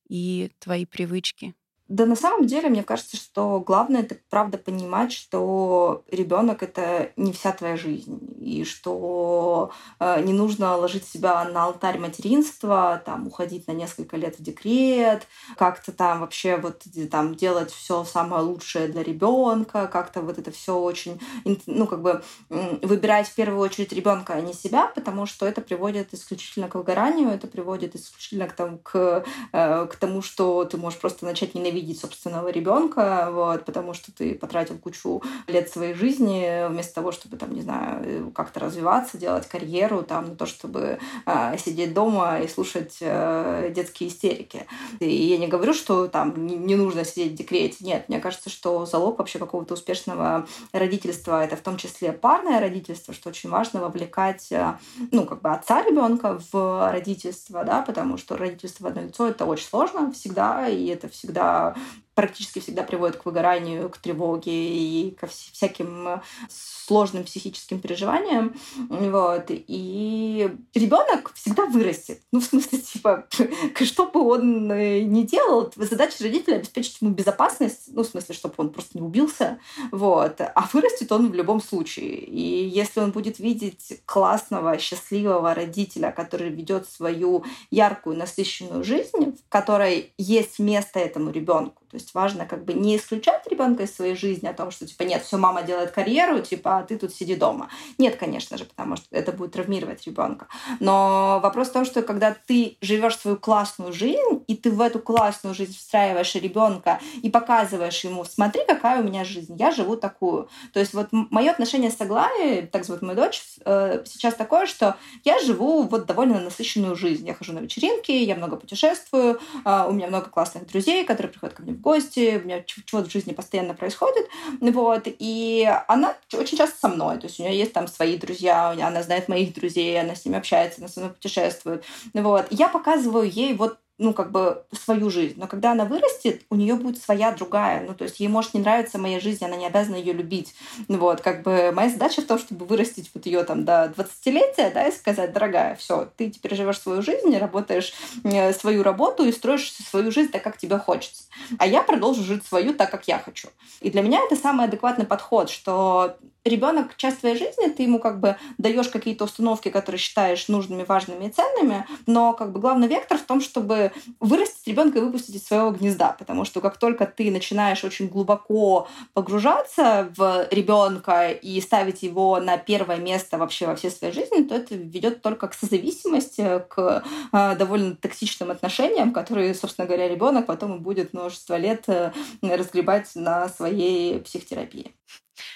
и 0.08 0.50
твои 0.60 0.86
привычки. 0.86 1.54
Да, 1.88 2.06
на 2.06 2.16
самом 2.16 2.46
деле, 2.46 2.70
мне 2.70 2.82
кажется, 2.82 3.18
что 3.18 3.60
главное 3.60 4.00
это 4.00 4.16
правда 4.30 4.56
понимать, 4.56 5.12
что 5.12 6.02
ребенок 6.10 6.62
это 6.62 7.12
не 7.16 7.30
вся 7.30 7.52
твоя 7.52 7.76
жизнь, 7.76 8.18
и 8.40 8.64
что 8.64 9.70
э, 10.00 10.22
не 10.22 10.32
нужно 10.32 10.76
ложить 10.76 11.06
себя 11.06 11.44
на 11.44 11.64
алтарь 11.64 11.98
материнства, 11.98 13.02
там 13.04 13.26
уходить 13.26 13.68
на 13.68 13.72
несколько 13.72 14.16
лет 14.16 14.38
в 14.38 14.42
декрет, 14.42 15.26
как-то 15.58 15.92
там 15.92 16.20
вообще 16.20 16.56
вот 16.56 16.84
там 17.10 17.34
делать 17.34 17.70
все 17.70 18.02
самое 18.04 18.42
лучшее 18.42 18.88
для 18.88 19.02
ребенка, 19.02 19.86
как-то 19.86 20.22
вот 20.22 20.38
это 20.38 20.50
все 20.52 20.78
очень, 20.78 21.20
ну 21.66 21.86
как 21.86 22.00
бы 22.00 22.22
выбирать 22.48 23.28
в 23.28 23.34
первую 23.34 23.60
очередь 23.60 23.92
ребенка, 23.92 24.32
а 24.32 24.40
не 24.40 24.54
себя, 24.54 24.86
потому 24.86 25.26
что 25.26 25.44
это 25.44 25.60
приводит 25.60 26.14
исключительно 26.14 26.68
к 26.68 26.76
выгоранию, 26.76 27.28
это 27.28 27.46
приводит 27.46 27.94
исключительно 27.94 28.48
к 28.48 28.54
тому, 28.54 28.78
к, 28.78 29.24
э, 29.52 29.86
к 29.86 29.96
тому 29.96 30.22
что 30.22 30.64
ты 30.64 30.78
можешь 30.78 30.98
просто 30.98 31.26
начать 31.26 31.54
ненавидеть 31.54 31.73
ненавидеть 31.74 32.00
собственного 32.00 32.48
ребенка, 32.48 33.28
вот, 33.32 33.64
потому 33.64 33.94
что 33.94 34.12
ты 34.12 34.34
потратил 34.34 34.78
кучу 34.78 35.22
лет 35.46 35.68
своей 35.68 35.94
жизни 35.94 36.68
вместо 36.68 36.94
того, 36.94 37.12
чтобы, 37.12 37.36
там, 37.36 37.52
не 37.52 37.62
знаю, 37.62 38.30
как-то 38.30 38.60
развиваться, 38.60 39.18
делать 39.18 39.46
карьеру, 39.46 40.02
там, 40.02 40.30
на 40.30 40.36
то, 40.36 40.46
чтобы 40.46 40.98
э, 41.26 41.58
сидеть 41.58 41.92
дома 41.94 42.40
и 42.40 42.48
слушать 42.48 42.98
э, 43.00 43.72
детские 43.74 44.08
истерики. 44.08 44.66
И 45.00 45.10
я 45.10 45.38
не 45.38 45.48
говорю, 45.48 45.74
что 45.74 46.06
там 46.06 46.46
не, 46.46 46.56
не 46.56 46.76
нужно 46.76 47.04
сидеть 47.04 47.32
в 47.32 47.36
декрете. 47.36 47.76
Нет, 47.80 48.08
мне 48.08 48.20
кажется, 48.20 48.50
что 48.50 48.86
залог 48.86 49.18
вообще 49.18 49.38
какого-то 49.38 49.74
успешного 49.74 50.46
родительства 50.72 51.44
это 51.44 51.56
в 51.56 51.60
том 51.60 51.76
числе 51.76 52.12
парное 52.12 52.60
родительство, 52.60 53.12
что 53.12 53.30
очень 53.30 53.50
важно 53.50 53.80
вовлекать, 53.80 54.50
э, 54.52 54.74
ну, 55.10 55.24
как 55.26 55.42
бы 55.42 55.50
отца 55.50 55.82
ребенка 55.82 56.40
в 56.52 56.90
родительство, 56.92 57.64
да, 57.64 57.82
потому 57.82 58.16
что 58.18 58.36
родительство 58.36 58.84
в 58.84 58.86
одно 58.86 59.02
лицо 59.02 59.26
это 59.26 59.44
очень 59.44 59.66
сложно 59.66 60.12
всегда, 60.12 60.68
и 60.68 60.86
это 60.86 61.08
всегда 61.08 61.63
about 61.72 62.03
практически 62.14 62.60
всегда 62.60 62.82
приводит 62.82 63.16
к 63.16 63.26
выгоранию, 63.26 63.88
к 63.88 63.98
тревоге 63.98 64.52
и 64.52 65.10
ко 65.12 65.26
всяким 65.26 66.08
э, 66.08 66.20
сложным 66.48 67.24
психическим 67.24 67.80
переживаниям. 67.80 68.54
Вот. 68.88 69.46
И 69.48 70.50
ребенок 70.74 71.32
всегда 71.34 71.66
вырастет. 71.66 72.20
Ну, 72.32 72.40
в 72.40 72.44
смысле, 72.44 72.78
типа, 72.78 73.26
что 73.84 74.06
бы 74.06 74.20
он 74.20 74.70
э, 74.70 75.00
ни 75.00 75.22
делал, 75.22 75.72
задача 75.76 76.22
родителя 76.22 76.56
обеспечить 76.56 77.00
ему 77.00 77.12
безопасность, 77.12 77.84
ну, 77.88 78.02
в 78.02 78.06
смысле, 78.06 78.34
чтобы 78.34 78.54
он 78.58 78.70
просто 78.70 78.98
не 78.98 79.02
убился. 79.04 79.58
Вот. 79.90 80.40
А 80.40 80.68
вырастет 80.72 81.10
он 81.12 81.30
в 81.30 81.34
любом 81.34 81.60
случае. 81.60 82.16
И 82.16 82.66
если 82.68 83.00
он 83.00 83.10
будет 83.10 83.38
видеть 83.38 84.02
классного, 84.06 84.78
счастливого 84.78 85.54
родителя, 85.54 86.12
который 86.12 86.50
ведет 86.50 86.88
свою 86.88 87.44
яркую, 87.70 88.16
насыщенную 88.16 88.84
жизнь, 88.84 89.36
в 89.36 89.48
которой 89.48 90.12
есть 90.18 90.58
место 90.58 91.00
этому 91.00 91.30
ребенку, 91.30 91.83
то 91.94 92.00
есть 92.00 92.12
важно 92.12 92.44
как 92.44 92.64
бы 92.64 92.72
не 92.72 92.96
исключать 92.96 93.46
ребенка 93.46 93.84
из 93.84 93.94
своей 93.94 94.16
жизни 94.16 94.48
о 94.48 94.52
том, 94.52 94.72
что 94.72 94.84
типа 94.84 95.04
нет, 95.04 95.22
все, 95.22 95.36
мама 95.36 95.62
делает 95.62 95.92
карьеру, 95.92 96.40
типа, 96.40 96.78
а 96.78 96.82
ты 96.82 96.98
тут 96.98 97.14
сиди 97.14 97.36
дома. 97.36 97.68
Нет, 97.98 98.16
конечно 98.16 98.58
же, 98.58 98.64
потому 98.64 98.96
что 98.96 99.06
это 99.12 99.30
будет 99.30 99.52
травмировать 99.52 100.04
ребенка. 100.04 100.48
Но 100.80 101.38
вопрос 101.40 101.68
в 101.68 101.72
том, 101.72 101.84
что 101.84 102.02
когда 102.02 102.34
ты 102.46 102.78
живешь 102.80 103.16
свою 103.16 103.36
классную 103.36 103.92
жизнь, 103.92 104.42
и 104.48 104.56
ты 104.56 104.72
в 104.72 104.80
эту 104.80 104.98
классную 104.98 105.54
жизнь 105.54 105.76
встраиваешь 105.76 106.34
ребенка 106.34 106.98
и 107.22 107.30
показываешь 107.30 108.02
ему, 108.02 108.24
смотри, 108.24 108.62
какая 108.66 109.00
у 109.00 109.04
меня 109.04 109.22
жизнь, 109.24 109.54
я 109.56 109.70
живу 109.70 109.94
такую. 109.96 110.48
То 110.72 110.80
есть 110.80 110.94
вот 110.94 111.10
мое 111.12 111.52
отношение 111.52 111.92
с 111.92 112.00
Аглаей, 112.00 112.66
так 112.66 112.84
зовут 112.84 113.02
мою 113.02 113.16
дочь, 113.16 113.40
э, 113.64 114.02
сейчас 114.04 114.34
такое, 114.34 114.66
что 114.66 114.96
я 115.22 115.38
живу 115.38 115.84
вот 115.84 116.06
довольно 116.06 116.40
насыщенную 116.40 116.96
жизнь. 116.96 117.24
Я 117.24 117.34
хожу 117.34 117.52
на 117.52 117.60
вечеринки, 117.60 118.10
я 118.10 118.34
много 118.34 118.56
путешествую, 118.56 119.38
э, 119.64 119.84
у 119.88 119.92
меня 119.92 120.08
много 120.08 120.28
классных 120.28 120.66
друзей, 120.66 121.04
которые 121.04 121.30
приходят 121.30 121.54
ко 121.54 121.62
мне 121.62 121.72
в 121.72 121.83
гости, 121.84 122.40
у 122.42 122.44
меня 122.44 122.62
чего-то 122.64 123.08
в 123.08 123.12
жизни 123.12 123.32
постоянно 123.32 123.74
происходит. 123.74 124.28
Вот, 124.60 125.02
и 125.06 125.70
она 125.86 126.16
очень 126.32 126.58
часто 126.58 126.76
со 126.78 126.88
мной. 126.88 127.18
То 127.18 127.26
есть 127.26 127.38
у 127.38 127.44
нее 127.44 127.56
есть 127.56 127.72
там 127.72 127.86
свои 127.86 128.16
друзья, 128.16 128.70
она 128.70 129.02
знает 129.02 129.28
моих 129.28 129.54
друзей, 129.54 130.00
она 130.00 130.16
с 130.16 130.24
ними 130.24 130.38
общается, 130.38 130.80
она 130.80 130.88
со 130.88 131.00
мной 131.00 131.12
путешествует. 131.12 131.84
Вот. 132.14 132.46
Я 132.50 132.68
показываю 132.68 133.30
ей 133.30 133.54
вот 133.54 133.78
ну, 133.98 134.12
как 134.12 134.32
бы 134.32 134.64
свою 134.72 135.08
жизнь. 135.08 135.34
Но 135.36 135.46
когда 135.46 135.72
она 135.72 135.84
вырастет, 135.84 136.42
у 136.50 136.56
нее 136.56 136.74
будет 136.74 137.00
своя 137.00 137.30
другая. 137.30 137.86
Ну, 137.86 137.94
то 137.94 138.04
есть 138.04 138.18
ей 138.18 138.28
может 138.28 138.52
не 138.54 138.60
нравиться 138.60 138.98
моя 138.98 139.20
жизнь, 139.20 139.44
она 139.44 139.56
не 139.56 139.66
обязана 139.66 139.96
ее 139.96 140.12
любить. 140.12 140.54
Вот, 140.88 141.20
как 141.20 141.42
бы 141.42 141.70
моя 141.72 141.88
задача 141.88 142.22
в 142.22 142.26
том, 142.26 142.38
чтобы 142.38 142.66
вырастить 142.66 143.10
вот 143.14 143.26
ее 143.26 143.44
там 143.44 143.64
до 143.64 143.92
20-летия, 143.96 144.72
да, 144.72 144.88
и 144.88 144.92
сказать, 144.92 145.32
дорогая, 145.32 145.76
все, 145.76 146.08
ты 146.16 146.30
теперь 146.30 146.56
живешь 146.56 146.80
свою 146.80 147.02
жизнь, 147.02 147.36
работаешь 147.36 147.94
э, 148.24 148.52
свою 148.52 148.82
работу 148.82 149.24
и 149.24 149.32
строишь 149.32 149.72
свою 149.72 150.10
жизнь 150.10 150.30
так, 150.30 150.42
как 150.42 150.58
тебе 150.58 150.78
хочется. 150.78 151.24
А 151.58 151.66
я 151.66 151.82
продолжу 151.82 152.22
жить 152.24 152.44
свою 152.44 152.74
так, 152.74 152.90
как 152.90 153.06
я 153.06 153.18
хочу. 153.18 153.48
И 153.80 153.90
для 153.90 154.02
меня 154.02 154.20
это 154.24 154.34
самый 154.34 154.66
адекватный 154.66 155.06
подход, 155.06 155.50
что 155.50 156.16
ребенок 156.44 156.96
часть 156.96 157.20
твоей 157.20 157.36
жизни, 157.36 157.68
ты 157.68 157.84
ему 157.84 157.98
как 157.98 158.20
бы 158.20 158.36
даешь 158.58 158.88
какие-то 158.88 159.24
установки, 159.24 159.70
которые 159.70 159.98
считаешь 159.98 160.48
нужными, 160.48 160.84
важными 160.84 161.26
и 161.26 161.30
ценными, 161.30 161.86
но 162.06 162.34
как 162.34 162.52
бы 162.52 162.60
главный 162.60 162.86
вектор 162.86 163.18
в 163.18 163.22
том, 163.22 163.40
чтобы 163.40 163.92
вырастить 164.20 164.66
ребенка 164.66 164.98
и 164.98 165.02
выпустить 165.02 165.36
из 165.36 165.46
своего 165.46 165.70
гнезда, 165.70 166.14
потому 166.18 166.44
что 166.44 166.60
как 166.60 166.76
только 166.76 167.06
ты 167.06 167.30
начинаешь 167.30 167.82
очень 167.84 168.08
глубоко 168.08 168.88
погружаться 169.14 170.12
в 170.16 170.46
ребенка 170.50 171.30
и 171.30 171.60
ставить 171.60 172.02
его 172.02 172.38
на 172.40 172.58
первое 172.58 172.98
место 172.98 173.38
вообще 173.38 173.66
во 173.66 173.76
всей 173.76 173.90
своей 173.90 174.12
жизни, 174.12 174.42
то 174.42 174.54
это 174.54 174.74
ведет 174.74 175.22
только 175.22 175.48
к 175.48 175.54
созависимости, 175.54 176.62
к 176.68 177.04
э, 177.32 177.56
довольно 177.56 177.96
токсичным 177.96 178.50
отношениям, 178.50 179.12
которые, 179.12 179.54
собственно 179.54 179.86
говоря, 179.86 180.08
ребенок 180.08 180.46
потом 180.46 180.76
и 180.76 180.78
будет 180.78 181.14
множество 181.14 181.56
лет 181.56 181.84
э, 181.88 182.12
разгребать 182.42 183.10
на 183.14 183.48
своей 183.48 184.20
психотерапии. 184.20 184.94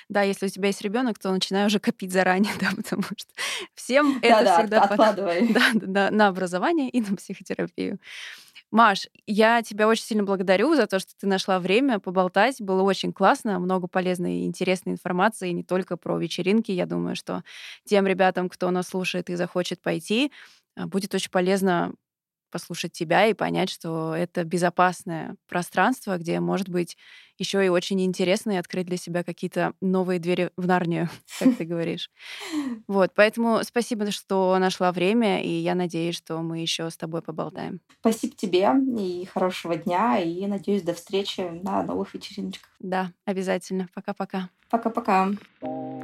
Да, 0.09 0.23
если 0.23 0.47
у 0.47 0.49
тебя 0.49 0.69
есть 0.69 0.83
ребенок, 0.83 1.19
то 1.19 1.31
начинай 1.31 1.67
уже 1.67 1.79
копить 1.79 2.13
заранее, 2.13 2.53
да, 2.61 2.71
потому 2.77 3.03
что 3.03 3.33
всем 3.75 4.19
это 4.23 4.45
да, 4.45 4.59
всегда 4.59 4.83
откладывай. 4.83 5.49
Да, 5.53 5.71
да, 5.75 6.11
на 6.11 6.29
образование 6.29 6.89
и 6.91 7.01
на 7.01 7.17
психотерапию. 7.17 7.99
Маш, 8.71 9.09
я 9.27 9.63
тебя 9.63 9.89
очень 9.89 10.05
сильно 10.05 10.25
благодарю 10.25 10.75
за 10.75 10.87
то, 10.87 10.99
что 10.99 11.13
ты 11.19 11.27
нашла 11.27 11.59
время 11.59 12.01
поболтать. 12.01 12.61
Было 12.61 12.83
очень 12.83 13.15
классно, 13.15 13.59
много 13.59 13.89
полезной 13.89 14.41
и 14.41 14.45
интересной 14.45 14.93
информации, 14.93 15.51
не 15.51 15.63
только 15.63 15.97
про 15.97 16.19
вечеринки. 16.19 16.71
Я 16.71 16.85
думаю, 16.85 17.17
что 17.17 17.43
тем 17.87 18.07
ребятам, 18.07 18.51
кто 18.51 18.71
нас 18.71 18.89
слушает 18.89 19.31
и 19.31 19.37
захочет 19.37 19.81
пойти, 19.81 20.33
а, 20.77 20.87
будет 20.87 21.15
очень 21.15 21.31
полезно 21.31 21.95
послушать 22.51 22.93
тебя 22.93 23.27
и 23.27 23.35
понять, 23.35 23.71
что 23.71 24.15
это 24.15 24.45
безопасное 24.45 25.37
пространство, 25.49 26.17
где, 26.19 26.41
может 26.41 26.69
быть, 26.69 26.97
еще 27.39 27.65
и 27.65 27.69
очень 27.69 28.01
интересно 28.03 28.53
и 28.53 28.57
открыть 28.57 28.87
для 28.87 28.97
себя 28.97 29.23
какие-то 29.23 29.73
новые 29.81 30.19
двери 30.19 30.51
в 30.57 30.67
Нарнию, 30.67 31.09
как 31.39 31.57
ты 31.57 31.65
говоришь. 31.65 32.11
Вот, 32.89 33.13
поэтому 33.15 33.63
спасибо, 33.65 34.11
что 34.11 34.57
нашла 34.59 34.93
время, 34.93 35.43
и 35.43 35.51
я 35.51 35.75
надеюсь, 35.75 36.17
что 36.17 36.39
мы 36.39 36.59
еще 36.61 36.89
с 36.91 36.97
тобой 36.97 37.23
поболтаем. 37.23 37.81
Спасибо 38.01 38.35
тебе 38.35 38.71
и 38.99 39.25
хорошего 39.27 39.77
дня, 39.77 40.19
и 40.19 40.47
надеюсь, 40.47 40.83
до 40.83 40.95
встречи 40.95 41.41
на 41.41 41.83
новых 41.83 42.15
вечериночках. 42.15 42.71
Да, 42.81 43.13
обязательно. 43.25 43.89
Пока-пока. 43.95 44.51
Пока-пока. 44.71 45.31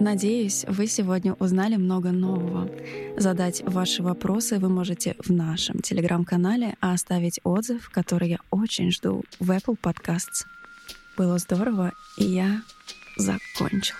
Надеюсь, 0.00 0.64
вы 0.66 0.86
сегодня 0.86 1.34
узнали 1.34 1.76
много 1.76 2.10
нового. 2.12 2.70
Задать 3.16 3.62
ваши 3.62 4.02
вопросы 4.02 4.58
вы 4.58 4.68
можете 4.68 5.16
в 5.24 5.30
нашем 5.30 5.80
телеграм-канале, 5.80 6.76
а 6.80 6.94
оставить 6.94 7.40
отзыв, 7.44 7.90
который 7.90 8.30
я 8.30 8.38
очень 8.50 8.90
жду 8.90 9.22
в 9.38 9.50
Apple 9.50 9.76
Podcasts. 9.80 10.46
Было 11.16 11.38
здорово, 11.38 11.92
и 12.16 12.24
я 12.24 12.62
закончила. 13.16 13.98